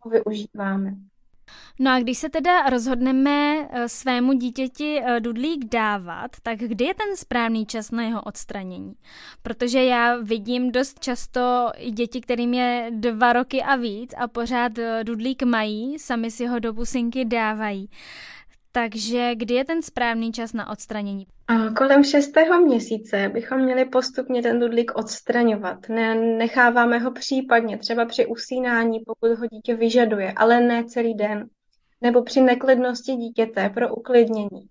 ho 0.00 0.10
využíváme. 0.10 0.94
No 1.78 1.90
a 1.90 2.00
když 2.00 2.18
se 2.18 2.28
teda 2.28 2.62
rozhodneme 2.62 3.68
eh, 3.70 3.88
svému 3.88 4.32
dítěti 4.32 5.00
eh, 5.04 5.20
dudlík 5.20 5.64
dávat, 5.64 6.30
tak 6.42 6.58
kdy 6.58 6.84
je 6.84 6.94
ten 6.94 7.16
správný 7.16 7.66
čas 7.66 7.90
na 7.90 8.02
jeho 8.02 8.22
odstranění? 8.22 8.94
Protože 9.42 9.84
já 9.84 10.16
vidím 10.16 10.72
dost 10.72 11.00
často 11.00 11.70
děti, 11.90 12.20
kterým 12.20 12.54
je 12.54 12.90
dva 12.90 13.32
roky 13.32 13.62
a 13.62 13.76
víc 13.76 14.14
a 14.18 14.28
pořád 14.28 14.78
eh, 14.78 15.04
dudlík 15.04 15.42
mají, 15.42 15.98
sami 15.98 16.30
si 16.30 16.46
ho 16.46 16.58
do 16.58 16.74
pusinky 16.74 17.24
dávají. 17.24 17.90
Takže 18.78 19.34
kdy 19.34 19.54
je 19.54 19.64
ten 19.64 19.82
správný 19.82 20.32
čas 20.32 20.52
na 20.52 20.70
odstranění? 20.70 21.26
A 21.46 21.70
kolem 21.70 22.04
šestého 22.04 22.60
měsíce 22.60 23.30
bychom 23.32 23.60
měli 23.60 23.84
postupně 23.84 24.42
ten 24.42 24.60
dudlík 24.60 24.92
odstraňovat. 24.94 25.88
Ne, 25.88 26.14
necháváme 26.14 26.98
ho 26.98 27.12
případně 27.12 27.78
třeba 27.78 28.04
při 28.04 28.26
usínání, 28.26 29.00
pokud 29.06 29.38
ho 29.38 29.46
dítě 29.46 29.74
vyžaduje, 29.74 30.32
ale 30.36 30.60
ne 30.60 30.84
celý 30.84 31.14
den. 31.14 31.48
Nebo 32.00 32.22
při 32.22 32.40
neklidnosti 32.40 33.12
dítěte 33.12 33.70
pro 33.70 33.94
uklidnění. 33.94 34.68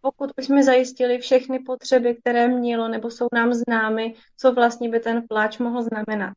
Pokud 0.00 0.30
už 0.38 0.44
jsme 0.44 0.62
zajistili 0.62 1.18
všechny 1.18 1.58
potřeby, 1.58 2.14
které 2.14 2.48
mělo 2.48 2.88
nebo 2.88 3.10
jsou 3.10 3.26
nám 3.32 3.54
známy, 3.54 4.14
co 4.36 4.52
vlastně 4.52 4.88
by 4.88 5.00
ten 5.00 5.22
pláč 5.28 5.58
mohl 5.58 5.82
znamenat 5.82 6.32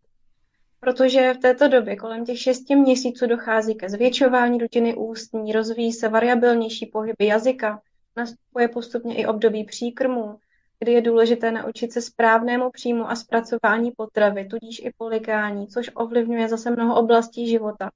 protože 0.80 1.34
v 1.34 1.38
této 1.38 1.68
době 1.68 1.96
kolem 1.96 2.26
těch 2.26 2.40
šesti 2.40 2.76
měsíců 2.76 3.28
dochází 3.28 3.76
ke 3.76 3.90
zvětšování 3.90 4.58
dutiny 4.58 4.96
ústní, 4.96 5.52
rozvíjí 5.52 5.94
se 5.94 6.10
variabilnější 6.10 6.86
pohyby 6.86 7.26
jazyka, 7.26 7.82
nastupuje 8.18 8.68
postupně 8.68 9.16
i 9.16 9.26
období 9.26 9.64
příkrmů, 9.64 10.40
kdy 10.80 10.92
je 10.92 11.02
důležité 11.02 11.52
naučit 11.52 11.92
se 11.92 12.02
správnému 12.02 12.72
příjmu 12.72 13.10
a 13.10 13.16
zpracování 13.16 13.92
potravy, 13.92 14.46
tudíž 14.46 14.80
i 14.80 14.92
polikání, 14.98 15.68
což 15.68 15.92
ovlivňuje 15.94 16.50
zase 16.50 16.72
mnoho 16.72 16.96
oblastí 16.96 17.50
života. 17.50 17.92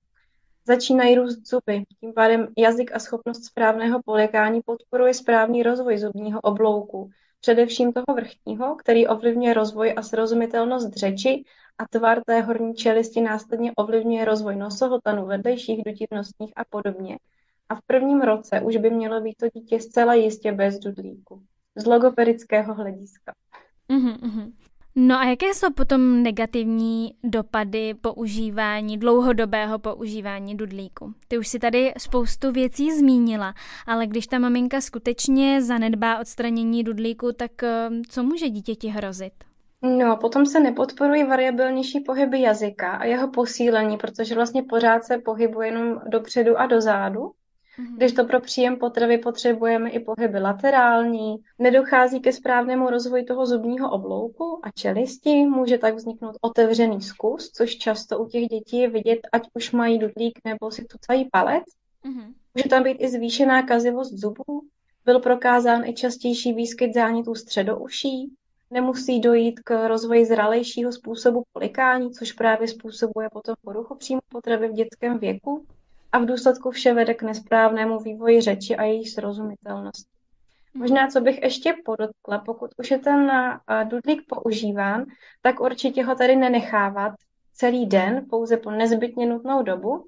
Začínají 0.68 1.16
růst 1.16 1.48
zuby, 1.48 1.84
tím 2.00 2.14
pádem 2.14 2.48
jazyk 2.58 2.96
a 2.96 3.00
schopnost 3.00 3.46
správného 3.46 4.02
polikání 4.06 4.62
podporuje 4.66 5.14
správný 5.14 5.64
rozvoj 5.64 5.98
zubního 5.98 6.42
oblouku, 6.42 7.10
především 7.42 7.94
toho 7.94 8.06
vrchního, 8.16 8.76
který 8.76 9.08
ovlivňuje 9.08 9.54
rozvoj 9.54 9.94
a 9.98 10.02
srozumitelnost 10.02 10.94
řeči 10.94 11.44
a 11.78 11.88
tvar 11.88 12.22
té 12.26 12.42
horní 12.42 12.76
čelisti 12.76 13.22
následně 13.22 13.72
ovlivňuje 13.76 14.26
rozvoj 14.26 14.56
nosohltanu, 14.56 15.26
vedlejších 15.26 15.84
dutivnostních 15.86 16.54
a 16.56 16.62
podobně. 16.70 17.18
A 17.70 17.76
v 17.76 17.82
prvním 17.88 18.22
roce 18.22 18.62
už 18.62 18.78
by 18.78 18.90
mělo 18.90 19.22
být 19.22 19.36
to 19.38 19.48
dítě 19.60 19.80
zcela 19.80 20.14
jistě 20.14 20.52
bez 20.52 20.80
dudlíku. 20.80 21.42
Z 21.76 21.86
logopedického 21.86 22.74
hlediska. 22.74 23.34
Uh-huh. 23.90 24.52
No 24.96 25.16
a 25.16 25.24
jaké 25.24 25.54
jsou 25.54 25.74
potom 25.74 26.24
negativní 26.24 27.16
dopady 27.24 27.94
používání, 27.94 28.98
dlouhodobého 28.98 29.80
používání 29.80 30.58
dudlíku? 30.58 31.14
Ty 31.28 31.38
už 31.38 31.48
si 31.48 31.60
tady 31.60 31.94
spoustu 31.98 32.52
věcí 32.52 32.92
zmínila, 32.92 33.54
ale 33.88 34.08
když 34.08 34.28
ta 34.28 34.40
maminka 34.40 34.82
skutečně 34.82 35.62
zanedbá 35.62 36.20
odstranění 36.20 36.84
dudlíku, 36.84 37.32
tak 37.32 37.64
eh, 37.64 37.90
co 38.10 38.24
může 38.24 38.50
dítěti 38.50 38.88
hrozit? 38.88 39.34
No, 39.84 40.18
potom 40.18 40.46
se 40.46 40.60
nepodporují 40.60 41.24
variabilnější 41.24 42.00
pohyby 42.00 42.42
jazyka 42.42 42.92
a 42.92 43.06
jeho 43.06 43.32
posílení, 43.32 43.98
protože 43.98 44.36
vlastně 44.36 44.64
pořád 44.64 45.04
se 45.04 45.18
pohybuje 45.18 45.68
jenom 45.68 46.02
dopředu 46.08 46.58
a 46.58 46.66
dozadu. 46.66 47.32
Mhm. 47.78 47.96
Když 47.96 48.12
to 48.12 48.26
pro 48.26 48.42
příjem 48.42 48.76
potravy 48.76 49.18
potřebujeme 49.18 49.90
i 49.90 50.00
pohyby 50.00 50.40
laterální, 50.40 51.36
nedochází 51.60 52.20
ke 52.20 52.32
správnému 52.32 52.90
rozvoji 52.90 53.24
toho 53.24 53.46
zubního 53.46 53.92
oblouku 53.92 54.60
a 54.64 54.72
čelisti, 54.72 55.30
může 55.30 55.78
tak 55.78 55.96
vzniknout 55.96 56.36
otevřený 56.42 57.02
zkus, 57.02 57.52
což 57.52 57.78
často 57.78 58.20
u 58.20 58.28
těch 58.28 58.48
dětí 58.48 58.78
je 58.78 58.90
vidět, 58.90 59.20
ať 59.32 59.50
už 59.54 59.72
mají 59.72 60.00
dudlík 60.00 60.40
nebo 60.46 60.72
si 60.72 60.86
tucají 60.86 61.30
palec. 61.32 61.64
Mm-hmm. 62.06 62.34
Může 62.56 62.70
tam 62.70 62.84
být 62.84 62.98
i 63.00 63.10
zvýšená 63.10 63.64
kazivost 63.64 64.14
zubů, 64.14 64.62
byl 65.06 65.20
prokázán 65.20 65.86
i 65.86 65.94
častější 65.94 66.54
výskyt 66.54 66.94
zánětů 66.94 67.36
středouší, 67.36 68.32
nemusí 68.74 69.20
dojít 69.20 69.60
k 69.60 69.88
rozvoji 69.88 70.26
zralejšího 70.26 70.92
způsobu 70.92 71.44
polikání, 71.54 72.12
což 72.12 72.32
právě 72.32 72.68
způsobuje 72.68 73.30
potom 73.30 73.56
poruchu 73.62 73.96
příjmu 73.96 74.22
potravy 74.30 74.68
v 74.68 74.74
dětském 74.74 75.20
věku 75.20 75.66
a 76.12 76.20
v 76.20 76.26
důsledku 76.26 76.72
vše 76.72 76.94
vede 76.94 77.14
k 77.14 77.24
nesprávnému 77.24 78.00
vývoji 78.00 78.42
řeči 78.42 78.76
a 78.76 78.84
její 78.84 79.06
srozumitelnosti. 79.06 80.10
Možná, 80.74 81.08
co 81.08 81.22
bych 81.22 81.42
ještě 81.42 81.74
podotkla, 81.86 82.40
pokud 82.40 82.72
už 82.78 82.92
je 82.92 83.00
ten 83.00 83.32
dudlík 83.84 84.22
používán, 84.28 85.06
tak 85.42 85.60
určitě 85.60 86.04
ho 86.04 86.16
tady 86.16 86.36
nenechávat 86.36 87.14
celý 87.54 87.86
den, 87.86 88.26
pouze 88.30 88.58
po 88.58 88.72
nezbytně 88.72 89.26
nutnou 89.26 89.64
dobu. 89.64 90.06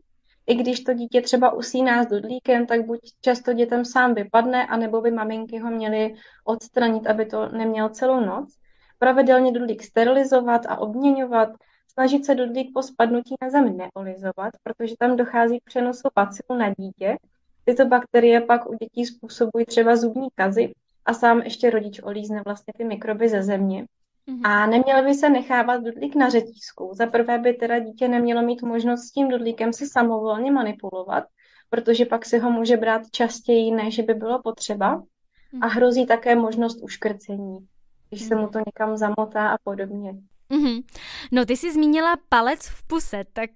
I 0.47 0.55
když 0.55 0.79
to 0.79 0.93
dítě 0.93 1.21
třeba 1.21 1.53
usíná 1.53 2.03
s 2.03 2.07
dudlíkem, 2.07 2.65
tak 2.65 2.85
buď 2.85 2.99
často 3.21 3.53
dětem 3.53 3.85
sám 3.85 4.13
vypadne, 4.13 4.67
anebo 4.67 5.01
by 5.01 5.11
maminky 5.11 5.59
ho 5.59 5.71
měly 5.71 6.15
odstranit, 6.43 7.07
aby 7.07 7.25
to 7.25 7.49
neměl 7.49 7.89
celou 7.89 8.19
noc. 8.19 8.55
Pravidelně 8.99 9.51
dudlík 9.51 9.83
sterilizovat 9.83 10.65
a 10.65 10.77
obměňovat, 10.77 11.49
snažit 11.91 12.25
se 12.25 12.35
dudlík 12.35 12.73
po 12.73 12.81
spadnutí 12.81 13.35
na 13.41 13.49
zemi 13.49 13.71
neolizovat, 13.71 14.53
protože 14.63 14.95
tam 14.99 15.17
dochází 15.17 15.59
k 15.59 15.63
přenosu 15.63 16.09
bacilu 16.15 16.59
na 16.59 16.73
dítě. 16.77 17.17
Tyto 17.65 17.85
bakterie 17.85 18.41
pak 18.41 18.69
u 18.69 18.73
dětí 18.73 19.05
způsobují 19.05 19.65
třeba 19.65 19.95
zubní 19.95 20.27
kazy 20.35 20.73
a 21.05 21.13
sám 21.13 21.41
ještě 21.41 21.69
rodič 21.69 21.99
olízne 22.03 22.41
vlastně 22.45 22.73
ty 22.77 22.83
mikroby 22.83 23.29
ze 23.29 23.43
země. 23.43 23.85
Mm-hmm. 24.29 24.41
A 24.43 24.65
neměl 24.65 25.03
by 25.03 25.13
se 25.13 25.29
nechávat 25.29 25.83
dudlík 25.83 26.15
na 26.15 26.29
řetízku. 26.29 26.91
Za 26.93 27.05
prvé 27.05 27.37
by 27.37 27.53
teda 27.53 27.79
dítě 27.79 28.07
nemělo 28.07 28.41
mít 28.41 28.61
možnost 28.61 29.01
s 29.01 29.11
tím 29.11 29.29
dudlíkem 29.29 29.73
si 29.73 29.87
samovolně 29.87 30.51
manipulovat, 30.51 31.23
protože 31.69 32.05
pak 32.05 32.25
si 32.25 32.37
ho 32.37 32.51
může 32.51 32.77
brát 32.77 33.01
častěji, 33.11 33.71
než 33.71 33.99
by 33.99 34.13
bylo 34.13 34.41
potřeba. 34.41 34.97
Mm-hmm. 34.97 35.59
A 35.61 35.67
hrozí 35.67 36.05
také 36.05 36.35
možnost 36.35 36.79
uškrcení, 36.83 37.67
když 38.09 38.21
mm-hmm. 38.21 38.27
se 38.27 38.35
mu 38.35 38.47
to 38.47 38.59
někam 38.59 38.97
zamotá 38.97 39.49
a 39.49 39.57
podobně. 39.63 40.13
Mm-hmm. 40.51 40.83
No, 41.31 41.45
ty 41.45 41.57
jsi 41.57 41.73
zmínila 41.73 42.15
palec 42.29 42.67
v 42.67 42.87
puse, 42.87 43.23
tak 43.33 43.49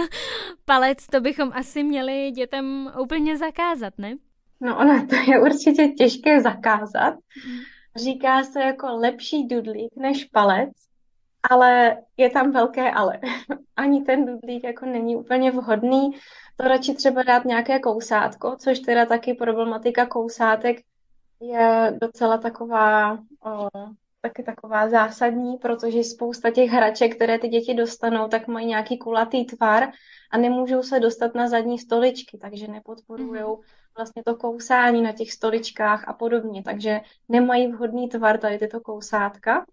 palec 0.64 1.06
to 1.06 1.20
bychom 1.20 1.50
asi 1.54 1.82
měli 1.82 2.30
dětem 2.30 2.90
úplně 3.00 3.36
zakázat, 3.36 3.94
ne? 3.98 4.16
No, 4.60 4.78
ono 4.78 5.06
to 5.06 5.16
je 5.16 5.42
určitě 5.42 5.88
těžké 5.88 6.40
zakázat. 6.40 7.14
Mm. 7.14 7.58
Říká 7.96 8.44
se 8.44 8.60
jako 8.60 8.86
lepší 8.86 9.48
dudlík 9.48 9.96
než 9.96 10.24
palec, 10.24 10.70
ale 11.50 11.98
je 12.16 12.30
tam 12.30 12.52
velké 12.52 12.90
ale. 12.90 13.20
Ani 13.76 14.02
ten 14.02 14.26
dudlík 14.26 14.64
jako 14.64 14.86
není 14.86 15.16
úplně 15.16 15.50
vhodný. 15.50 16.10
To 16.56 16.68
radši 16.68 16.94
třeba 16.94 17.22
dát 17.22 17.44
nějaké 17.44 17.78
kousátko, 17.78 18.56
což 18.58 18.78
teda 18.78 19.06
taky 19.06 19.34
problematika 19.34 20.06
kousátek 20.06 20.76
je 21.40 21.98
docela 22.00 22.38
taková 22.38 23.18
o, 23.44 23.68
taky 24.20 24.42
taková 24.42 24.88
zásadní, 24.88 25.56
protože 25.56 26.04
spousta 26.04 26.50
těch 26.50 26.70
hraček, 26.70 27.16
které 27.16 27.38
ty 27.38 27.48
děti 27.48 27.74
dostanou, 27.74 28.28
tak 28.28 28.48
mají 28.48 28.66
nějaký 28.66 28.98
kulatý 28.98 29.44
tvar 29.44 29.88
a 30.30 30.38
nemůžou 30.38 30.82
se 30.82 31.00
dostat 31.00 31.34
na 31.34 31.48
zadní 31.48 31.78
stoličky, 31.78 32.38
takže 32.38 32.68
nepodporují 32.68 33.40
mm. 33.40 33.56
Vlastně 33.96 34.22
to 34.24 34.36
kousání 34.36 35.02
na 35.02 35.12
těch 35.12 35.32
stoličkách 35.32 36.08
a 36.08 36.12
podobně, 36.12 36.62
takže 36.62 37.00
nemají 37.28 37.72
vhodný 37.72 38.08
tvar 38.08 38.38
tady 38.38 38.58
tyto 38.58 38.80
kousátka. 38.80 39.66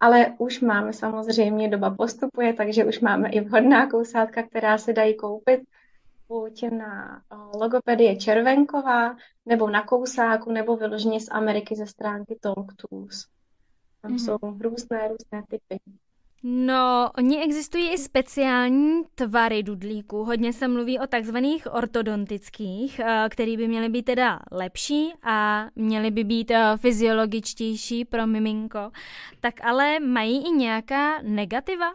Ale 0.00 0.34
už 0.38 0.60
máme 0.60 0.92
samozřejmě, 0.92 1.68
doba 1.68 1.90
postupuje, 1.90 2.52
takže 2.52 2.84
už 2.84 3.00
máme 3.00 3.28
i 3.28 3.40
vhodná 3.40 3.90
kousátka, 3.90 4.42
která 4.42 4.78
se 4.78 4.92
dají 4.92 5.16
koupit 5.16 5.60
buď 6.28 6.64
na 6.70 7.22
logopedie 7.54 8.16
Červenková, 8.16 9.16
nebo 9.46 9.70
na 9.70 9.82
kousáku, 9.82 10.52
nebo 10.52 10.76
vyloženě 10.76 11.20
z 11.20 11.28
Ameriky 11.30 11.76
ze 11.76 11.86
stránky 11.86 12.38
Talk 12.40 12.72
Tools. 12.76 13.26
Tam 14.02 14.12
mm-hmm. 14.12 14.24
jsou 14.24 14.38
různé, 14.60 15.08
různé 15.08 15.42
typy. 15.48 15.80
No, 16.42 17.10
oni 17.18 17.42
existují 17.42 17.90
i 17.90 17.98
speciální 17.98 19.02
tvary 19.14 19.62
dudlíků. 19.62 20.24
Hodně 20.24 20.52
se 20.52 20.68
mluví 20.68 20.98
o 20.98 21.06
takzvaných 21.06 21.74
ortodontických, 21.74 23.00
eh, 23.00 23.28
který 23.30 23.56
by 23.56 23.68
měly 23.68 23.88
být 23.88 24.02
teda 24.02 24.40
lepší 24.52 25.12
a 25.22 25.66
měly 25.76 26.10
by 26.10 26.24
být 26.24 26.50
eh, 26.50 26.76
fyziologičtější 26.76 28.04
pro 28.04 28.26
miminko. 28.26 28.90
Tak 29.40 29.54
ale 29.64 30.00
mají 30.00 30.46
i 30.46 30.50
nějaká 30.50 31.22
negativa? 31.22 31.86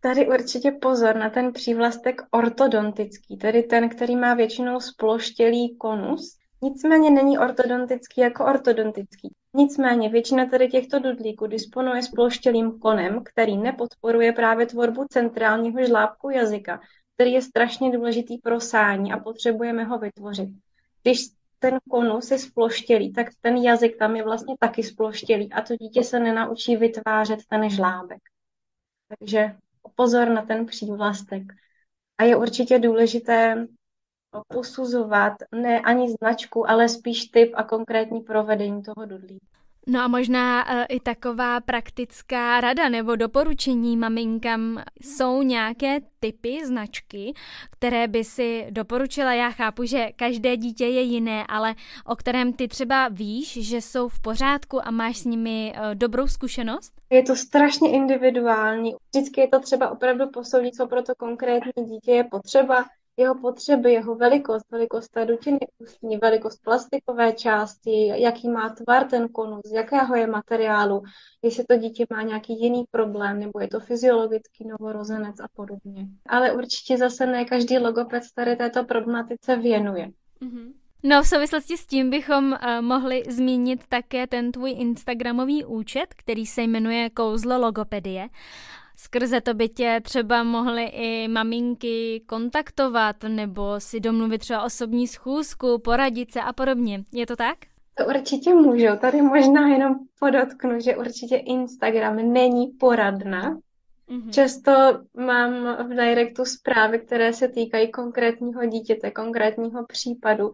Tady 0.00 0.28
určitě 0.28 0.70
pozor 0.70 1.16
na 1.16 1.30
ten 1.30 1.52
přívlastek 1.52 2.22
ortodontický, 2.30 3.36
tedy 3.36 3.62
ten, 3.62 3.88
který 3.88 4.16
má 4.16 4.34
většinou 4.34 4.80
sploštělý 4.80 5.76
konus. 5.76 6.36
Nicméně 6.62 7.10
není 7.10 7.38
ortodontický 7.38 8.20
jako 8.20 8.44
ortodontický. 8.44 9.32
Nicméně 9.56 10.08
většina 10.08 10.46
tady 10.46 10.68
těchto 10.68 10.98
dudlíků 10.98 11.46
disponuje 11.46 12.02
sploštělým 12.02 12.78
konem, 12.78 13.24
který 13.24 13.56
nepodporuje 13.56 14.32
právě 14.32 14.66
tvorbu 14.66 15.04
centrálního 15.10 15.86
žlábku 15.86 16.30
jazyka, 16.30 16.80
který 17.14 17.32
je 17.32 17.42
strašně 17.42 17.92
důležitý 17.92 18.38
pro 18.38 18.60
sání 18.60 19.12
a 19.12 19.18
potřebujeme 19.18 19.84
ho 19.84 19.98
vytvořit. 19.98 20.48
Když 21.02 21.26
ten 21.58 21.78
konus 21.90 22.30
je 22.30 22.38
sploštělý, 22.38 23.12
tak 23.12 23.26
ten 23.40 23.56
jazyk 23.56 23.98
tam 23.98 24.16
je 24.16 24.24
vlastně 24.24 24.54
taky 24.60 24.82
sploštělý 24.82 25.52
a 25.52 25.62
to 25.62 25.76
dítě 25.76 26.04
se 26.04 26.20
nenaučí 26.20 26.76
vytvářet 26.76 27.40
ten 27.48 27.70
žlábek. 27.70 28.20
Takže 29.08 29.56
pozor 29.94 30.28
na 30.28 30.42
ten 30.42 30.66
přívlastek. 30.66 31.42
A 32.18 32.24
je 32.24 32.36
určitě 32.36 32.78
důležité 32.78 33.66
posuzovat 34.48 35.32
ne 35.54 35.80
ani 35.80 36.10
značku, 36.10 36.70
ale 36.70 36.88
spíš 36.88 37.24
typ 37.24 37.52
a 37.54 37.62
konkrétní 37.62 38.20
provedení 38.20 38.82
toho 38.82 39.06
dudlí. 39.06 39.38
No 39.88 40.00
a 40.00 40.08
možná 40.08 40.64
uh, 40.64 40.84
i 40.88 41.00
taková 41.00 41.60
praktická 41.60 42.60
rada 42.60 42.88
nebo 42.88 43.16
doporučení 43.16 43.96
maminkám 43.96 44.82
jsou 45.02 45.42
nějaké 45.42 46.00
typy 46.20 46.66
značky, 46.66 47.34
které 47.70 48.08
by 48.08 48.24
si 48.24 48.66
doporučila. 48.70 49.32
Já 49.32 49.50
chápu, 49.50 49.84
že 49.84 50.08
každé 50.16 50.56
dítě 50.56 50.86
je 50.86 51.00
jiné, 51.00 51.44
ale 51.48 51.74
o 52.06 52.16
kterém 52.16 52.52
ty 52.52 52.68
třeba 52.68 53.08
víš, 53.08 53.68
že 53.68 53.80
jsou 53.80 54.08
v 54.08 54.20
pořádku 54.20 54.86
a 54.86 54.90
máš 54.90 55.16
s 55.16 55.24
nimi 55.24 55.72
uh, 55.76 55.94
dobrou 55.94 56.26
zkušenost? 56.26 56.92
Je 57.10 57.22
to 57.22 57.36
strašně 57.36 57.90
individuální. 57.90 58.94
Vždycky 59.14 59.40
je 59.40 59.48
to 59.48 59.60
třeba 59.60 59.90
opravdu 59.90 60.28
posoudit, 60.30 60.74
co 60.74 60.86
pro 60.86 61.02
to 61.02 61.14
konkrétní 61.14 61.84
dítě 61.84 62.12
je 62.12 62.24
potřeba 62.24 62.84
jeho 63.16 63.34
potřeby, 63.34 63.92
jeho 63.92 64.14
velikost, 64.14 64.70
velikost 64.70 65.08
té 65.08 65.26
dutiny 65.26 65.58
ústní, 65.78 66.16
velikost 66.16 66.62
plastikové 66.64 67.32
části, 67.32 68.06
jaký 68.22 68.48
má 68.48 68.68
tvar 68.68 69.04
ten 69.04 69.28
konus, 69.28 69.60
z 69.64 69.72
jakého 69.72 70.16
je 70.16 70.26
materiálu, 70.26 71.02
jestli 71.42 71.64
to 71.64 71.76
dítě 71.76 72.06
má 72.10 72.22
nějaký 72.22 72.60
jiný 72.60 72.84
problém, 72.90 73.40
nebo 73.40 73.60
je 73.60 73.68
to 73.68 73.80
fyziologický 73.80 74.68
novorozenec 74.68 75.40
a 75.40 75.48
podobně. 75.56 76.06
Ale 76.28 76.52
určitě 76.52 76.98
zase 76.98 77.26
ne 77.26 77.44
každý 77.44 77.78
logoped 77.78 78.22
tady 78.34 78.56
této 78.56 78.84
problematice 78.84 79.56
věnuje. 79.56 80.10
Mm-hmm. 80.42 80.72
No 81.02 81.22
v 81.22 81.26
souvislosti 81.26 81.76
s 81.76 81.86
tím 81.86 82.10
bychom 82.10 82.52
uh, 82.52 82.58
mohli 82.80 83.22
zmínit 83.28 83.86
také 83.88 84.26
ten 84.26 84.52
tvůj 84.52 84.70
Instagramový 84.70 85.64
účet, 85.64 86.06
který 86.16 86.46
se 86.46 86.62
jmenuje 86.62 87.10
Kouzlo 87.10 87.58
logopedie. 87.58 88.28
Skrze 88.96 89.40
to 89.40 89.54
by 89.54 89.68
tě 89.68 90.00
třeba 90.02 90.42
mohly 90.42 90.84
i 90.84 91.28
maminky 91.28 92.22
kontaktovat 92.26 93.16
nebo 93.28 93.80
si 93.80 94.00
domluvit 94.00 94.38
třeba 94.38 94.62
osobní 94.62 95.08
schůzku, 95.08 95.78
poradit 95.78 96.32
se 96.32 96.40
a 96.40 96.52
podobně. 96.52 97.04
Je 97.12 97.26
to 97.26 97.36
tak? 97.36 97.56
To 97.94 98.06
určitě 98.06 98.54
můžu. 98.54 98.86
Tady 99.00 99.22
možná 99.22 99.68
jenom 99.68 99.94
podotknu, 100.20 100.80
že 100.80 100.96
určitě 100.96 101.36
Instagram 101.36 102.32
není 102.32 102.66
poradna. 102.66 103.58
Mm-hmm. 104.08 104.30
Často 104.30 104.72
mám 105.16 105.76
v 105.86 105.88
directu 105.88 106.44
zprávy, 106.44 106.98
které 106.98 107.32
se 107.32 107.48
týkají 107.48 107.90
konkrétního 107.90 108.64
dítěte, 108.64 109.10
konkrétního 109.10 109.86
případu 109.86 110.52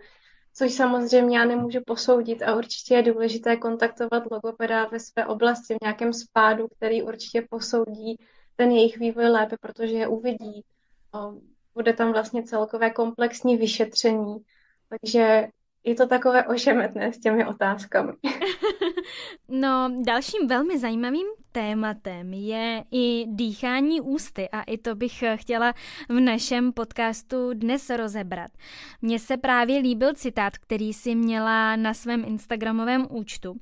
což 0.55 0.73
samozřejmě 0.73 1.39
já 1.39 1.45
nemůžu 1.45 1.79
posoudit 1.87 2.43
a 2.43 2.57
určitě 2.57 2.95
je 2.95 3.03
důležité 3.03 3.57
kontaktovat 3.57 4.23
logopeda 4.31 4.87
ve 4.87 5.01
své 5.01 5.27
oblasti 5.27 5.75
v 5.75 5.83
nějakém 5.83 6.13
spádu, 6.13 6.69
který 6.77 7.03
určitě 7.03 7.47
posoudí 7.51 8.17
ten 8.57 8.71
jejich 8.71 8.99
vývoj 8.99 9.25
lépe, 9.25 9.57
protože 9.61 9.95
je 9.95 10.09
uvidí. 10.09 10.65
Bude 11.75 11.93
tam 11.93 12.13
vlastně 12.13 12.43
celkové 12.43 12.91
komplexní 12.91 13.57
vyšetření, 13.57 14.37
takže 14.89 15.49
je 15.85 15.95
to 15.95 16.07
takové 16.07 16.47
ošemetné 16.47 17.13
s 17.13 17.19
těmi 17.19 17.47
otázkami. 17.47 18.13
no, 19.49 19.91
dalším 20.07 20.47
velmi 20.47 20.79
zajímavým 20.79 21.27
tématem 21.53 22.33
je 22.33 22.85
i 22.91 23.25
dýchání 23.29 24.01
ústy 24.01 24.49
a 24.49 24.63
i 24.63 24.79
to 24.79 24.95
bych 24.95 25.25
chtěla 25.35 25.75
v 26.09 26.21
našem 26.21 26.73
podcastu 26.73 27.51
dnes 27.55 27.91
rozebrat. 27.91 28.51
Mně 29.03 29.19
se 29.19 29.37
právě 29.37 29.79
líbil 29.79 30.15
citát, 30.15 30.59
který 30.59 30.93
si 30.93 31.15
měla 31.15 31.77
na 31.77 31.95
svém 31.95 32.25
Instagramovém 32.27 33.07
účtu 33.11 33.57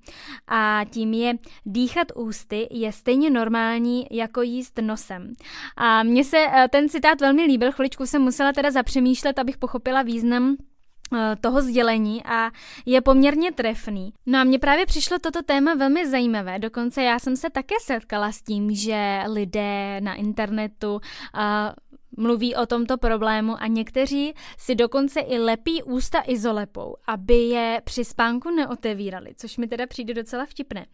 a 0.48 0.80
tím 0.90 1.12
je 1.12 1.34
dýchat 1.66 2.06
ústy 2.14 2.68
je 2.70 2.92
stejně 2.92 3.30
normální 3.30 4.06
jako 4.10 4.42
jíst 4.42 4.78
nosem. 4.80 5.32
A 5.76 6.02
mně 6.02 6.24
se 6.24 6.38
eh, 6.38 6.68
ten 6.68 6.88
citát 6.88 7.20
velmi 7.20 7.42
líbil, 7.42 7.72
chviličku 7.72 8.06
jsem 8.06 8.22
musela 8.22 8.52
teda 8.52 8.70
zapřemýšlet, 8.70 9.38
abych 9.38 9.58
pochopila 9.58 10.02
význam 10.02 10.56
Eh, 10.56 10.69
toho 11.40 11.62
sdělení 11.62 12.24
a 12.24 12.50
je 12.86 13.00
poměrně 13.00 13.52
trefný. 13.52 14.12
No 14.26 14.38
a 14.38 14.44
mně 14.44 14.58
právě 14.58 14.86
přišlo 14.86 15.18
toto 15.18 15.42
téma 15.42 15.74
velmi 15.74 16.10
zajímavé, 16.10 16.58
dokonce 16.58 17.02
já 17.02 17.18
jsem 17.18 17.36
se 17.36 17.50
také 17.50 17.74
setkala 17.82 18.32
s 18.32 18.42
tím, 18.42 18.74
že 18.74 19.22
lidé 19.26 20.00
na 20.00 20.14
internetu 20.14 20.94
uh, 20.94 21.00
mluví 22.16 22.54
o 22.54 22.66
tomto 22.66 22.98
problému 22.98 23.62
a 23.62 23.66
někteří 23.66 24.34
si 24.58 24.74
dokonce 24.74 25.20
i 25.20 25.38
lepí 25.38 25.82
ústa 25.82 26.22
izolepou, 26.26 26.96
aby 27.06 27.34
je 27.34 27.82
při 27.84 28.04
spánku 28.04 28.50
neotevírali, 28.50 29.34
což 29.36 29.56
mi 29.56 29.68
teda 29.68 29.86
přijde 29.86 30.14
docela 30.14 30.46
vtipné. 30.46 30.86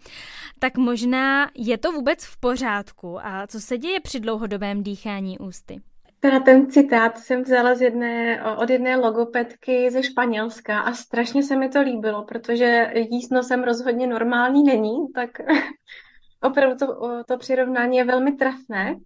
Tak 0.59 0.77
možná 0.77 1.51
je 1.55 1.79
to 1.79 1.93
vůbec 1.93 2.25
v 2.25 2.37
pořádku 2.37 3.19
a 3.27 3.47
co 3.47 3.61
se 3.61 3.79
děje 3.79 4.01
při 4.01 4.21
dlouhodobém 4.21 4.83
dýchání 4.83 5.39
ústy? 5.39 5.81
Teda 6.21 6.41
ten 6.41 6.71
citát 6.71 7.19
jsem 7.19 7.43
vzala 7.43 7.75
z 7.75 7.81
jedné, 7.81 8.45
od 8.57 8.71
jedné 8.71 8.97
logopedky 8.97 9.91
ze 9.91 10.03
Španělska 10.03 10.81
a 10.81 10.93
strašně 10.93 11.43
se 11.43 11.57
mi 11.57 11.69
to 11.69 11.81
líbilo, 11.81 12.25
protože 12.25 12.93
jíst 12.95 13.31
nosem 13.31 13.65
rozhodně 13.65 14.07
normální 14.07 14.65
není, 14.65 15.13
tak 15.15 15.31
opravdu 16.43 16.77
to, 16.77 17.25
to 17.25 17.39
přirovnání 17.39 17.97
je 17.97 18.05
velmi 18.05 18.33
trefné. 18.33 18.97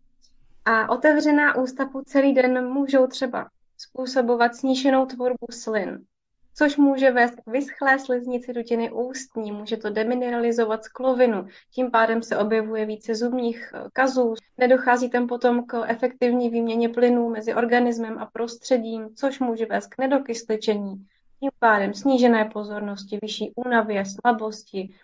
A 0.64 0.90
otevřená 0.90 1.56
ústa 1.56 1.86
po 1.86 2.02
celý 2.02 2.34
den 2.34 2.68
můžou 2.68 3.06
třeba 3.06 3.48
způsobovat 3.78 4.54
sníženou 4.54 5.06
tvorbu 5.06 5.46
slin 5.50 6.04
což 6.54 6.76
může 6.76 7.10
vést 7.10 7.34
k 7.34 7.46
vyschlé 7.46 7.98
sliznici 7.98 8.52
dutiny 8.52 8.90
ústní, 8.90 9.52
může 9.52 9.76
to 9.76 9.90
demineralizovat 9.90 10.84
sklovinu, 10.84 11.46
tím 11.74 11.90
pádem 11.90 12.22
se 12.22 12.38
objevuje 12.38 12.86
více 12.86 13.14
zubních 13.14 13.72
eh, 13.74 13.88
kazů, 13.92 14.34
nedochází 14.58 15.10
tam 15.10 15.26
potom 15.26 15.66
k 15.66 15.84
efektivní 15.86 16.50
výměně 16.50 16.88
plynů 16.88 17.30
mezi 17.30 17.54
organismem 17.54 18.18
a 18.18 18.26
prostředím, 18.26 19.08
což 19.14 19.40
může 19.40 19.66
vést 19.66 19.86
k 19.86 19.98
nedokysličení, 19.98 21.06
tím 21.40 21.50
pádem 21.58 21.94
snížené 21.94 22.44
pozornosti, 22.44 23.18
vyšší 23.22 23.52
únavě, 23.56 24.04
slabosti, 24.04 24.94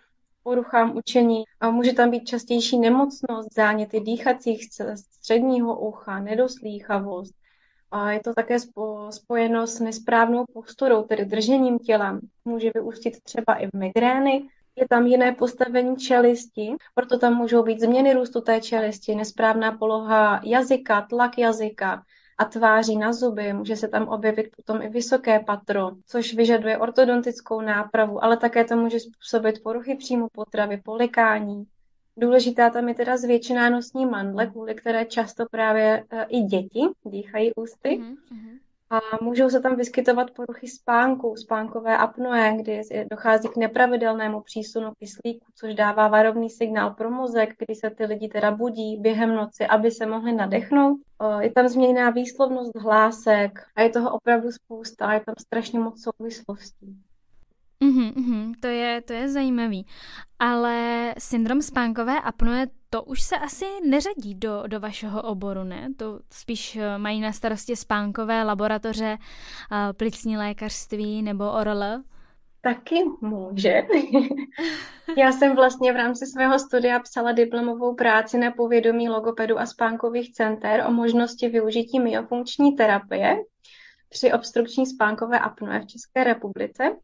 poruchám 0.43 0.97
učení. 0.97 1.43
A 1.59 1.69
může 1.69 1.93
tam 1.93 2.11
být 2.11 2.25
častější 2.25 2.79
nemocnost, 2.79 3.53
záněty 3.53 3.99
dýchacích 3.99 4.67
středního 4.95 5.79
ucha, 5.79 6.19
nedoslýchavost, 6.19 7.35
a 7.91 8.11
je 8.11 8.19
to 8.19 8.33
také 8.33 8.57
spojeno 9.09 9.67
s 9.67 9.79
nesprávnou 9.79 10.45
posturou, 10.53 11.03
tedy 11.03 11.25
držením 11.25 11.79
těla. 11.79 12.19
Může 12.45 12.71
vyústit 12.73 13.23
třeba 13.23 13.55
i 13.55 13.67
v 13.67 13.73
migrény. 13.73 14.49
Je 14.75 14.87
tam 14.87 15.07
jiné 15.07 15.31
postavení 15.31 15.97
čelisti, 15.97 16.75
proto 16.95 17.19
tam 17.19 17.35
můžou 17.35 17.63
být 17.63 17.79
změny 17.79 18.13
růstu 18.13 18.41
té 18.41 18.61
čelisti, 18.61 19.15
nesprávná 19.15 19.71
poloha 19.71 20.41
jazyka, 20.43 21.01
tlak 21.01 21.37
jazyka 21.37 22.03
a 22.37 22.45
tváří 22.45 22.97
na 22.97 23.13
zuby. 23.13 23.53
Může 23.53 23.75
se 23.75 23.87
tam 23.87 24.07
objevit 24.07 24.55
potom 24.55 24.81
i 24.81 24.89
vysoké 24.89 25.39
patro, 25.39 25.91
což 26.05 26.33
vyžaduje 26.33 26.77
ortodontickou 26.77 27.61
nápravu, 27.61 28.23
ale 28.23 28.37
také 28.37 28.63
to 28.65 28.75
může 28.75 28.99
způsobit 28.99 29.63
poruchy 29.63 29.95
příjmu 29.95 30.27
potravy, 30.31 30.81
polikání, 30.85 31.65
Důležitá 32.17 32.69
tam 32.69 32.87
je 32.87 32.95
teda 32.95 33.17
zvětšená 33.17 33.69
nosní 33.69 34.05
mandle, 34.05 34.47
kvůli 34.47 34.75
které 34.75 35.05
často 35.05 35.45
právě 35.51 36.03
uh, 36.13 36.19
i 36.27 36.41
děti 36.41 36.81
dýchají 37.05 37.53
ústy. 37.53 37.89
Mm-hmm. 37.89 38.57
A 38.89 38.99
můžou 39.21 39.49
se 39.49 39.59
tam 39.59 39.75
vyskytovat 39.75 40.31
poruchy 40.31 40.67
spánku, 40.67 41.35
spánkové 41.35 41.97
apnoe, 41.97 42.57
kdy 42.61 42.81
dochází 43.11 43.47
k 43.47 43.57
nepravidelnému 43.57 44.41
přísunu 44.41 44.91
kyslíku, 44.99 45.45
což 45.55 45.75
dává 45.75 46.07
varovný 46.07 46.49
signál 46.49 46.91
pro 46.93 47.11
mozek, 47.11 47.55
kdy 47.59 47.75
se 47.75 47.89
ty 47.89 48.05
lidi 48.05 48.27
teda 48.27 48.51
budí 48.51 48.97
během 48.97 49.35
noci, 49.35 49.67
aby 49.67 49.91
se 49.91 50.05
mohli 50.05 50.33
nadechnout. 50.33 50.99
Je 51.39 51.51
tam 51.51 51.67
změněná 51.67 52.09
výslovnost 52.09 52.75
hlásek 52.75 53.59
a 53.75 53.81
je 53.81 53.89
toho 53.89 54.11
opravdu 54.11 54.51
spousta, 54.51 55.13
je 55.13 55.19
tam 55.19 55.35
strašně 55.39 55.79
moc 55.79 56.03
souvislostí. 56.03 56.97
Mm-hmm, 57.83 58.13
mm-hmm, 58.13 58.53
to, 58.59 58.67
je, 58.67 59.01
to 59.01 59.13
je 59.13 59.29
zajímavý. 59.29 59.85
Ale 60.39 61.13
syndrom 61.17 61.61
spánkové 61.61 62.21
apnoe, 62.21 62.67
to 62.89 63.03
už 63.03 63.21
se 63.21 63.37
asi 63.37 63.65
neřadí 63.85 64.35
do, 64.35 64.63
do 64.67 64.79
vašeho 64.79 65.21
oboru, 65.21 65.63
ne? 65.63 65.87
To 65.97 66.19
spíš 66.31 66.75
eh, 66.75 66.97
mají 66.97 67.21
na 67.21 67.31
starosti 67.31 67.75
spánkové 67.75 68.43
laboratoře, 68.43 69.17
eh, 69.17 69.93
plicní 69.93 70.37
lékařství 70.37 71.21
nebo 71.21 71.51
ORL? 71.51 72.03
Taky 72.61 73.03
může. 73.21 73.81
Já 75.17 75.31
jsem 75.31 75.55
vlastně 75.55 75.93
v 75.93 75.95
rámci 75.95 76.25
svého 76.25 76.59
studia 76.59 76.99
psala 76.99 77.31
diplomovou 77.31 77.95
práci 77.95 78.37
na 78.37 78.51
povědomí 78.51 79.09
logopedu 79.09 79.59
a 79.59 79.65
spánkových 79.65 80.33
center 80.33 80.83
o 80.87 80.91
možnosti 80.91 81.49
využití 81.49 81.99
myofunkční 81.99 82.75
terapie 82.75 83.37
při 84.09 84.33
obstrukční 84.33 84.85
spánkové 84.85 85.39
apnoe 85.39 85.79
v 85.79 85.85
České 85.85 86.23
republice 86.23 86.95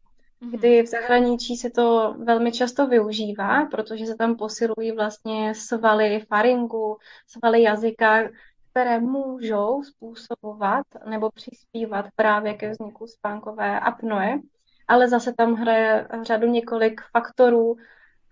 kdy 0.50 0.82
v 0.82 0.86
zahraničí 0.86 1.56
se 1.56 1.70
to 1.70 2.14
velmi 2.18 2.52
často 2.52 2.86
využívá, 2.86 3.64
protože 3.64 4.06
se 4.06 4.14
tam 4.14 4.36
posilují 4.36 4.92
vlastně 4.92 5.54
svaly 5.54 6.24
faringu, 6.28 6.96
svaly 7.26 7.62
jazyka, 7.62 8.28
které 8.70 9.00
můžou 9.00 9.82
způsobovat 9.82 10.86
nebo 11.06 11.30
přispívat 11.30 12.06
právě 12.16 12.54
ke 12.54 12.70
vzniku 12.70 13.06
spánkové 13.06 13.80
apnoe, 13.80 14.40
ale 14.88 15.08
zase 15.08 15.32
tam 15.32 15.54
hraje 15.54 16.08
řadu 16.22 16.46
několik 16.46 17.00
faktorů, 17.12 17.76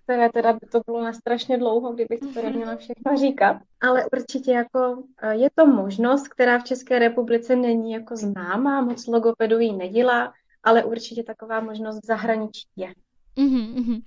které 0.05 0.29
teda 0.31 0.53
by 0.53 0.67
to 0.73 0.81
bylo 0.87 1.05
na 1.05 1.13
strašně 1.13 1.59
dlouho, 1.59 1.93
kdybych 1.93 2.21
to 2.21 2.27
teda 2.27 2.49
měla 2.49 2.77
všechno 2.77 3.17
říkat. 3.17 3.57
Ale 3.83 4.05
určitě 4.13 4.53
jako 4.53 5.03
e, 5.23 5.35
je 5.35 5.51
to 5.55 5.67
možnost, 5.67 6.29
která 6.29 6.59
v 6.59 6.65
České 6.65 6.99
republice 6.99 7.57
není 7.57 7.93
jako 7.93 8.17
známá, 8.17 8.81
moc 8.81 9.07
logopedů 9.07 9.59
ji 9.59 9.73
nedělá, 9.73 10.33
ale 10.63 10.85
určitě 10.85 11.23
taková 11.23 11.61
možnost 11.61 11.99
v 12.03 12.07
zahraničí 12.07 12.67
je. 12.77 12.93
Mm-hmm. 13.37 14.03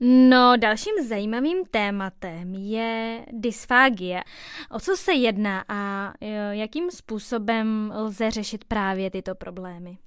No, 0.00 0.56
dalším 0.56 0.94
zajímavým 1.08 1.64
tématem 1.70 2.54
je 2.54 3.26
dysfágie. 3.32 4.20
O 4.70 4.80
co 4.80 4.96
se 4.96 5.12
jedná 5.12 5.64
a 5.68 6.12
e, 6.20 6.56
jakým 6.56 6.90
způsobem 6.90 7.92
lze 7.96 8.30
řešit 8.30 8.64
právě 8.64 9.10
tyto 9.10 9.34
problémy? 9.34 9.98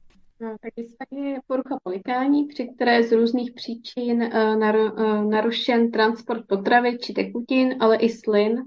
No, 0.41 0.56
tak 0.62 0.73
dysfagie 0.78 1.30
je 1.30 1.39
porucha 1.47 1.78
polikání, 1.84 2.45
při 2.45 2.67
které 2.67 3.04
z 3.04 3.12
různých 3.12 3.52
příčin 3.52 4.23
uh, 4.23 5.30
narušen 5.30 5.91
transport 5.91 6.47
potravy 6.47 6.97
či 6.97 7.13
tekutin, 7.13 7.75
ale 7.80 7.97
i 7.97 8.10
slin 8.10 8.63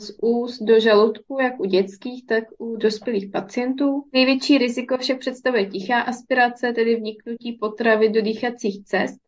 z 0.00 0.14
úst 0.22 0.62
do 0.62 0.80
žaludku, 0.80 1.38
jak 1.40 1.60
u 1.60 1.64
dětských, 1.64 2.26
tak 2.26 2.44
u 2.58 2.76
dospělých 2.76 3.30
pacientů. 3.30 4.04
Největší 4.12 4.58
riziko 4.58 4.98
však 4.98 5.18
představuje 5.18 5.66
tichá 5.66 6.00
aspirace, 6.00 6.72
tedy 6.72 6.96
vniknutí 6.96 7.52
potravy 7.52 8.08
do 8.08 8.22
dýchacích 8.22 8.84
cest, 8.84 9.18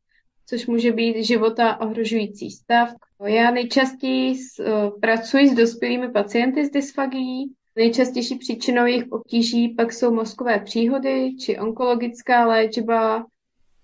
což 0.47 0.67
může 0.67 0.93
být 0.93 1.25
života 1.25 1.81
ohrožující 1.81 2.51
stav. 2.51 2.89
Já 3.25 3.51
nejčastěji 3.51 4.35
s, 4.35 4.59
uh, 4.59 5.01
pracuji 5.01 5.49
s 5.49 5.55
dospělými 5.55 6.09
pacienty 6.09 6.67
s 6.67 6.71
dysfagií. 6.71 7.55
Nejčastější 7.77 8.39
příčinou 8.39 8.87
jejich 8.87 9.13
obtíží 9.13 9.69
pak 9.69 9.93
jsou 9.93 10.15
mozkové 10.15 10.61
příhody 10.61 11.37
či 11.37 11.59
onkologická 11.59 12.47
léčba, 12.47 13.27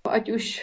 ať 0.09 0.31
už 0.31 0.61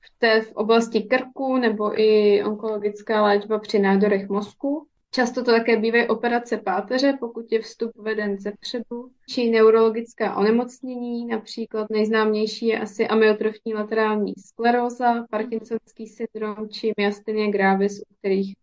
v 0.00 0.18
té 0.18 0.40
v 0.40 0.52
oblasti 0.52 1.02
krku 1.02 1.56
nebo 1.56 2.00
i 2.00 2.42
onkologická 2.44 3.22
léčba 3.22 3.58
při 3.58 3.78
nádorech 3.78 4.28
mozku. 4.28 4.87
Často 5.10 5.44
to 5.44 5.50
také 5.50 5.76
bývají 5.76 6.08
operace 6.08 6.56
páteře, 6.56 7.16
pokud 7.20 7.52
je 7.52 7.62
vstup 7.62 7.90
veden 7.96 8.38
ze 8.38 8.52
předu, 8.60 9.10
či 9.28 9.50
neurologická 9.50 10.36
onemocnění, 10.36 11.26
například 11.26 11.90
nejznámější 11.90 12.66
je 12.66 12.80
asi 12.80 13.06
amyotrofní 13.06 13.74
laterální 13.74 14.34
skleróza, 14.38 15.26
Parkinsonský 15.30 16.06
syndrom 16.06 16.68
či 16.68 16.92
myasthenia 16.96 17.50
gravis, 17.50 18.00
u, 18.00 18.14
kterých, 18.18 18.56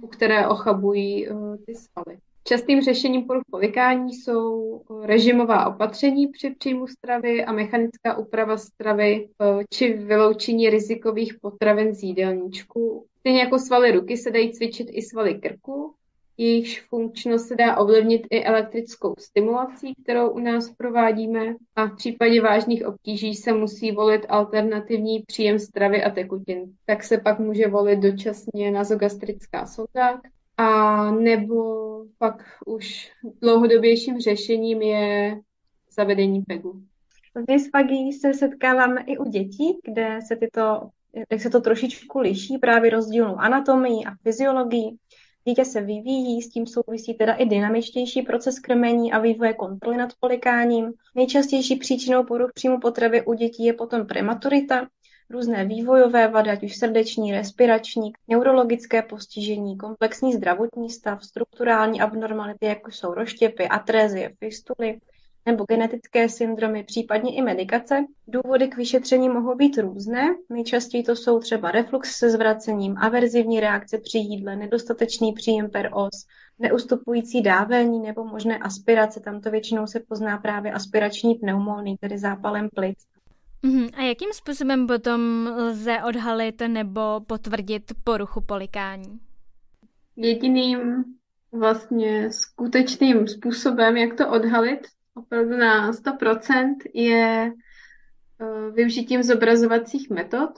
u 0.00 0.06
které 0.06 0.48
ochabují 0.48 1.28
uh, 1.28 1.56
ty 1.66 1.74
svaly. 1.74 2.18
Častým 2.44 2.80
řešením 2.82 3.24
poruch 3.24 3.42
polikání 3.50 4.14
jsou 4.14 4.80
režimová 5.02 5.66
opatření 5.66 6.28
při 6.28 6.50
příjmu 6.50 6.86
stravy 6.86 7.44
a 7.44 7.52
mechanická 7.52 8.18
úprava 8.18 8.56
stravy 8.56 9.28
eh, 9.28 9.64
či 9.70 9.92
vyloučení 9.92 10.70
rizikových 10.70 11.34
potravin 11.40 11.94
z 11.94 12.02
jídelníčku. 12.02 13.06
Stejně 13.18 13.40
jako 13.40 13.58
svaly 13.58 13.92
ruky 13.92 14.16
se 14.16 14.30
dají 14.30 14.52
cvičit 14.52 14.88
i 14.90 15.02
svaly 15.02 15.34
krku, 15.34 15.94
jejichž 16.40 16.80
funkčnost 16.88 17.48
se 17.48 17.56
dá 17.56 17.76
ovlivnit 17.76 18.26
i 18.30 18.44
elektrickou 18.44 19.14
stimulací, 19.18 19.94
kterou 20.02 20.30
u 20.30 20.38
nás 20.38 20.70
provádíme 20.70 21.54
a 21.76 21.86
v 21.86 21.96
případě 21.96 22.42
vážných 22.42 22.86
obtíží 22.86 23.34
se 23.34 23.52
musí 23.52 23.92
volit 23.92 24.26
alternativní 24.28 25.22
příjem 25.26 25.58
stravy 25.58 26.02
a 26.02 26.10
tekutin. 26.10 26.72
Tak 26.86 27.04
se 27.04 27.18
pak 27.18 27.38
může 27.38 27.68
volit 27.68 27.98
dočasně 27.98 28.70
nazogastrická 28.70 29.66
sonda, 29.66 30.20
a 30.56 31.10
nebo 31.10 31.80
pak 32.18 32.42
už 32.66 33.12
dlouhodobějším 33.42 34.20
řešením 34.20 34.82
je 34.82 35.36
zavedení 35.90 36.42
PEGu. 36.42 36.82
S 37.36 37.44
dysfagií 37.48 38.12
se 38.12 38.34
setkáváme 38.34 39.02
i 39.06 39.18
u 39.18 39.24
dětí, 39.24 39.78
kde 39.84 40.18
se, 40.28 40.36
tyto, 40.36 40.90
kde 41.28 41.38
se 41.38 41.50
to 41.50 41.60
trošičku 41.60 42.18
liší 42.18 42.58
právě 42.58 42.90
rozdílnou 42.90 43.36
anatomii 43.36 44.04
a 44.06 44.14
fyziologii. 44.22 44.90
Dítě 45.48 45.64
se 45.64 45.80
vyvíjí, 45.80 46.42
s 46.42 46.48
tím 46.48 46.66
souvisí 46.66 47.14
teda 47.14 47.34
i 47.34 47.46
dynamičtější 47.46 48.22
proces 48.22 48.58
krmení 48.58 49.12
a 49.12 49.18
vývoje 49.18 49.54
kontroly 49.54 49.96
nad 49.96 50.10
polikáním. 50.20 50.92
Nejčastější 51.14 51.76
příčinou 51.76 52.24
poruch 52.24 52.50
příjmu 52.54 52.80
potravy 52.80 53.24
u 53.24 53.34
dětí 53.34 53.64
je 53.64 53.72
potom 53.72 54.06
prematurita, 54.06 54.86
různé 55.30 55.64
vývojové 55.64 56.28
vady, 56.28 56.50
ať 56.50 56.62
už 56.62 56.76
srdeční, 56.76 57.32
respirační, 57.32 58.12
neurologické 58.28 59.02
postižení, 59.02 59.76
komplexní 59.76 60.32
zdravotní 60.32 60.90
stav, 60.90 61.24
strukturální 61.24 62.00
abnormality, 62.00 62.66
jako 62.66 62.90
jsou 62.90 63.14
roštěpy, 63.14 63.68
atrézie, 63.68 64.32
fistuly, 64.38 64.98
nebo 65.46 65.64
genetické 65.68 66.28
syndromy, 66.28 66.84
případně 66.84 67.36
i 67.36 67.42
medikace. 67.42 68.04
Důvody 68.28 68.68
k 68.68 68.76
vyšetření 68.76 69.28
mohou 69.28 69.54
být 69.56 69.78
různé. 69.78 70.34
Nejčastěji 70.48 71.02
to 71.02 71.16
jsou 71.16 71.38
třeba 71.38 71.70
reflux 71.70 72.16
se 72.16 72.30
zvracením, 72.30 72.98
averzivní 72.98 73.60
reakce 73.60 73.98
při 73.98 74.18
jídle, 74.18 74.56
nedostatečný 74.56 75.32
příjem 75.32 75.70
per 75.70 75.90
os, 75.92 76.26
neustupující 76.58 77.42
dávení 77.42 78.00
nebo 78.00 78.24
možné 78.24 78.58
aspirace. 78.58 79.20
Tam 79.20 79.40
to 79.40 79.50
většinou 79.50 79.86
se 79.86 80.00
pozná 80.08 80.38
právě 80.38 80.72
aspirační 80.72 81.34
pneumóny, 81.34 81.96
tedy 82.00 82.18
zápalem 82.18 82.68
plic. 82.74 82.98
Mhm. 83.62 83.88
A 83.96 84.02
jakým 84.02 84.32
způsobem 84.32 84.86
potom 84.86 85.50
lze 85.56 85.98
odhalit 86.08 86.62
nebo 86.68 87.20
potvrdit 87.26 87.82
poruchu 88.04 88.40
polikání? 88.40 89.20
Jediným 90.16 91.04
vlastně 91.52 92.32
skutečným 92.32 93.28
způsobem, 93.28 93.96
jak 93.96 94.16
to 94.16 94.30
odhalit 94.30 94.80
opravdu 95.14 95.56
na 95.56 95.92
100%, 95.92 96.74
je 96.94 97.52
eh, 98.40 98.70
využitím 98.70 99.22
zobrazovacích 99.22 100.10
metod. 100.10 100.50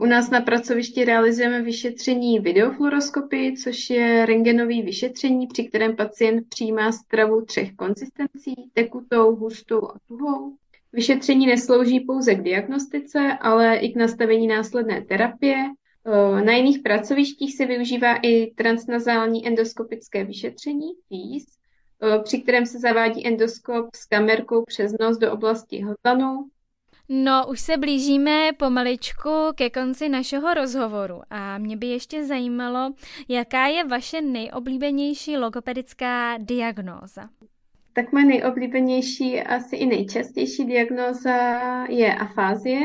U 0.00 0.06
nás 0.06 0.30
na 0.30 0.40
pracovišti 0.40 1.04
realizujeme 1.04 1.62
vyšetření 1.62 2.40
videofluoroskopy, 2.40 3.54
což 3.62 3.90
je 3.90 4.26
rengenový 4.26 4.82
vyšetření, 4.82 5.46
při 5.46 5.64
kterém 5.64 5.96
pacient 5.96 6.48
přijímá 6.48 6.92
stravu 6.92 7.44
třech 7.44 7.72
konzistencí, 7.72 8.54
tekutou, 8.72 9.36
hustou 9.36 9.90
a 9.90 9.98
tuhou. 10.08 10.56
Vyšetření 10.92 11.46
neslouží 11.46 12.00
pouze 12.00 12.34
k 12.34 12.42
diagnostice, 12.42 13.38
ale 13.40 13.76
i 13.76 13.92
k 13.92 13.96
nastavení 13.96 14.46
následné 14.46 15.02
terapie. 15.02 15.56
Na 16.44 16.52
jiných 16.52 16.78
pracovištích 16.78 17.56
se 17.56 17.66
využívá 17.66 18.16
i 18.22 18.46
transnazální 18.46 19.46
endoskopické 19.46 20.24
vyšetření, 20.24 20.88
TIS, 21.08 21.59
při 22.24 22.40
kterém 22.40 22.66
se 22.66 22.78
zavádí 22.78 23.26
endoskop 23.26 23.94
s 23.94 24.06
kamerkou 24.06 24.64
přes 24.64 24.92
nos 25.00 25.18
do 25.18 25.32
oblasti 25.32 25.82
hltanu. 25.82 26.48
No, 27.08 27.46
už 27.50 27.60
se 27.60 27.76
blížíme 27.76 28.50
pomaličku 28.56 29.30
ke 29.54 29.70
konci 29.70 30.08
našeho 30.08 30.54
rozhovoru 30.54 31.20
a 31.30 31.58
mě 31.58 31.76
by 31.76 31.86
ještě 31.86 32.24
zajímalo, 32.24 32.94
jaká 33.28 33.66
je 33.66 33.84
vaše 33.84 34.20
nejoblíbenější 34.20 35.36
logopedická 35.36 36.38
diagnóza. 36.38 37.28
Tak 37.92 38.12
moje 38.12 38.24
nejoblíbenější, 38.24 39.40
asi 39.40 39.76
i 39.76 39.86
nejčastější 39.86 40.64
diagnóza 40.64 41.36
je 41.88 42.14
afázie, 42.14 42.80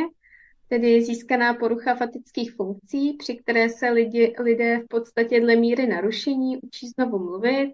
tedy 0.67 1.01
získaná 1.01 1.53
porucha 1.53 1.95
fatických 1.95 2.53
funkcí, 2.53 3.13
při 3.13 3.35
které 3.35 3.69
se 3.69 3.89
lidi, 3.89 4.35
lidé 4.39 4.79
v 4.79 4.87
podstatě 4.87 5.41
dle 5.41 5.55
míry 5.55 5.87
narušení 5.87 6.57
učí 6.57 6.87
znovu 6.87 7.19
mluvit, 7.19 7.73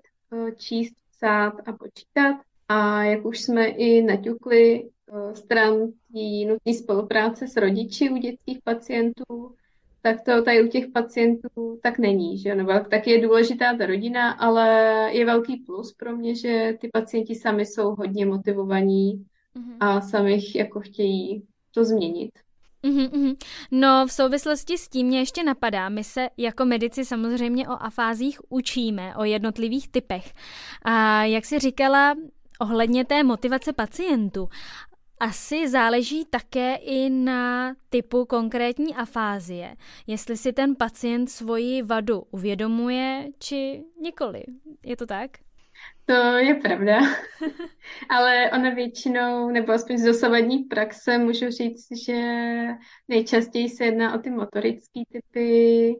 číst, 0.57 0.93
psát 1.21 1.53
a 1.65 1.73
počítat. 1.73 2.35
A 2.67 3.03
jak 3.03 3.25
už 3.25 3.41
jsme 3.41 3.67
i 3.67 4.01
naťukli 4.01 4.83
eh, 4.83 5.35
stran 5.35 5.73
nutné 6.47 6.73
spolupráce 6.73 7.47
s 7.47 7.57
rodiči 7.57 8.09
u 8.09 8.17
dětských 8.17 8.59
pacientů, 8.63 9.55
tak 10.01 10.21
to 10.21 10.43
tady 10.43 10.63
u 10.63 10.67
těch 10.67 10.87
pacientů 10.87 11.79
tak 11.83 11.99
není, 11.99 12.37
že 12.37 12.55
nebo 12.55 12.71
tak 12.89 13.07
je 13.07 13.21
důležitá 13.21 13.77
ta 13.77 13.85
rodina, 13.85 14.31
ale 14.31 14.67
je 15.13 15.25
velký 15.25 15.57
plus 15.57 15.93
pro 15.93 16.17
mě, 16.17 16.35
že 16.35 16.77
ty 16.81 16.89
pacienti 16.93 17.35
sami 17.35 17.65
jsou 17.65 17.95
hodně 17.95 18.25
motivovaní 18.25 19.25
mm-hmm. 19.55 19.77
a 19.79 20.01
sami 20.01 20.39
jako 20.55 20.79
chtějí 20.79 21.43
to 21.71 21.85
změnit. 21.85 22.31
Mm-hmm. 22.83 23.35
No, 23.71 24.07
v 24.07 24.11
souvislosti 24.11 24.77
s 24.77 24.89
tím 24.89 25.07
mě 25.07 25.19
ještě 25.19 25.43
napadá, 25.43 25.89
my 25.89 26.03
se 26.03 26.29
jako 26.37 26.65
medici 26.65 27.05
samozřejmě 27.05 27.67
o 27.67 27.71
afázích 27.71 28.39
učíme, 28.49 29.15
o 29.15 29.23
jednotlivých 29.23 29.89
typech. 29.89 30.33
A 30.81 31.23
jak 31.23 31.45
si 31.45 31.59
říkala, 31.59 32.15
ohledně 32.59 33.05
té 33.05 33.23
motivace 33.23 33.73
pacientů 33.73 34.49
asi 35.19 35.69
záleží 35.69 36.25
také 36.25 36.75
i 36.75 37.09
na 37.09 37.73
typu 37.89 38.25
konkrétní 38.25 38.95
afázie, 38.95 39.75
jestli 40.07 40.37
si 40.37 40.53
ten 40.53 40.75
pacient 40.75 41.27
svoji 41.27 41.81
vadu 41.81 42.23
uvědomuje, 42.31 43.27
či 43.39 43.83
nikoli. 44.01 44.43
Je 44.85 44.97
to 44.97 45.05
tak? 45.05 45.31
To 46.11 46.37
je 46.37 46.55
pravda, 46.55 46.99
ale 48.09 48.51
ona 48.51 48.69
většinou, 48.69 49.49
nebo 49.49 49.71
aspoň 49.71 49.97
z 49.97 50.05
dosavadní 50.05 50.59
praxe, 50.59 51.17
můžu 51.17 51.49
říct, 51.49 51.87
že 52.05 52.21
nejčastěji 53.07 53.69
se 53.69 53.85
jedná 53.85 54.15
o 54.15 54.17
ty 54.17 54.29
motorické 54.29 55.01
typy 55.11 55.95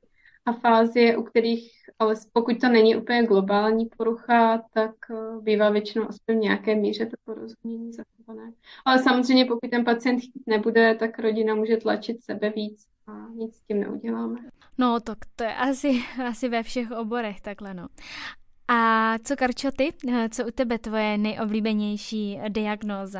afázie, 0.45 1.18
u 1.18 1.24
kterých 1.24 1.72
ale 2.01 2.16
pokud 2.34 2.59
to 2.62 2.70
není 2.70 2.95
úplně 2.95 3.24
globální 3.24 3.86
porucha, 3.97 4.64
tak 4.74 4.91
eh, 5.12 5.41
bývá 5.41 5.70
většinou 5.70 6.09
aspoň 6.09 6.36
v 6.36 6.39
nějaké 6.39 6.76
míře 6.76 7.05
to 7.05 7.16
porozumění 7.26 7.93
zachované. 7.93 8.51
Ale 8.86 9.03
samozřejmě, 9.03 9.45
pokud 9.45 9.70
ten 9.70 9.86
pacient 9.86 10.20
chtít 10.20 10.43
nebude, 10.47 10.95
tak 10.95 11.20
rodina 11.20 11.55
může 11.55 11.78
tlačit 11.78 12.24
sebe 12.24 12.49
víc 12.49 12.86
a 13.07 13.30
nic 13.30 13.55
s 13.55 13.62
tím 13.62 13.80
neuděláme. 13.80 14.39
No, 14.78 14.99
tak 14.99 15.18
to 15.36 15.43
je 15.43 15.55
asi, 15.55 16.03
asi 16.28 16.49
ve 16.49 16.64
všech 16.64 16.91
oborech 16.91 17.41
takhle, 17.41 17.74
no. 17.74 17.88
A 18.74 19.15
co, 19.24 19.36
Karčo, 19.36 19.72
ty? 19.72 19.93
Eh, 20.13 20.30
co 20.30 20.47
u 20.47 20.51
tebe 20.51 20.80
tvoje 20.80 21.17
nejoblíbenější 21.17 22.39
diagnóza? 22.49 23.19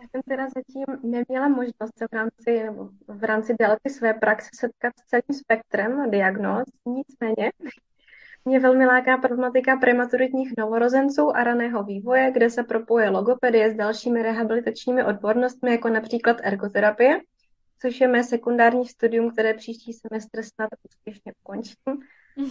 Já 0.00 0.08
jsem 0.08 0.22
teda 0.28 0.46
zatím 0.48 1.10
neměla 1.10 1.48
možnost 1.48 1.98
se 1.98 2.06
v 2.08 2.12
rámci, 2.12 2.62
v 3.08 3.24
rámci 3.24 3.54
délky 3.58 3.90
své 3.90 4.14
praxe 4.14 4.50
setkat 4.54 4.92
s 5.00 5.06
celým 5.06 5.40
spektrem 5.40 6.10
diagnóz, 6.10 6.64
nicméně 6.86 7.52
mě 8.44 8.60
velmi 8.60 8.86
láká 8.86 9.16
problematika 9.18 9.76
prematuritních 9.76 10.52
novorozenců 10.58 11.36
a 11.36 11.44
raného 11.44 11.84
vývoje, 11.84 12.30
kde 12.30 12.50
se 12.50 12.62
propoje 12.62 13.10
logopedie 13.10 13.70
s 13.70 13.76
dalšími 13.76 14.22
rehabilitačními 14.22 15.04
odbornostmi, 15.04 15.70
jako 15.70 15.88
například 15.88 16.36
ergoterapie, 16.42 17.20
což 17.82 18.00
je 18.00 18.08
mé 18.08 18.24
sekundární 18.24 18.86
studium, 18.86 19.30
které 19.30 19.54
příští 19.54 19.92
semestr 19.92 20.42
snad 20.42 20.70
úspěšně 20.88 21.32
ukončím. 21.44 22.02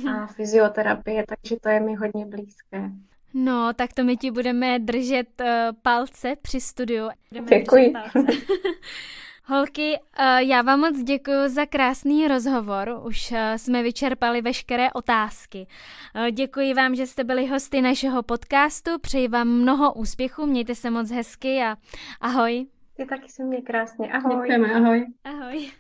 A 0.10 0.28
fyzioterapie, 0.28 1.26
takže 1.28 1.56
to 1.62 1.70
je 1.70 1.80
mi 1.80 1.96
hodně 1.96 2.26
blízké. 2.26 2.92
No, 3.34 3.74
tak 3.74 3.94
to 3.94 4.04
my 4.04 4.18
ti 4.18 4.32
budeme 4.32 4.80
držet 4.80 5.42
uh, 5.42 5.48
palce 5.82 6.36
při 6.42 6.62
studiu. 6.62 7.10
Budeme 7.32 7.60
Děkuji. 7.60 7.94
Holky, 9.46 10.00
eh, 10.18 10.44
já 10.44 10.62
vám 10.62 10.80
moc 10.80 11.04
děkuji 11.04 11.50
za 11.50 11.66
krásný 11.66 12.28
rozhovor. 12.28 13.02
Už 13.04 13.32
eh, 13.32 13.58
jsme 13.58 13.84
vyčerpali 13.84 14.42
veškeré 14.42 14.92
otázky. 14.92 15.68
Děkuji 16.32 16.74
vám, 16.74 16.96
že 16.96 17.08
jste 17.08 17.24
byli 17.24 17.46
hosty 17.46 17.82
našeho 17.82 18.24
podcastu. 18.24 19.00
Přeji 19.00 19.28
vám 19.28 19.48
mnoho 19.48 19.94
úspěchů, 19.94 20.46
mějte 20.46 20.76
se 20.76 20.90
moc 20.90 21.12
hezky 21.12 21.62
a 21.62 21.76
ahoj. 22.22 22.66
Ty 22.98 23.06
taky 23.06 23.30
se 23.30 23.44
mě 23.44 23.62
krásně. 23.62 24.12
Ahoj. 24.12 24.36
Děkujeme, 24.36 24.74
ahoj. 24.74 25.06
Ahoj. 25.24 25.72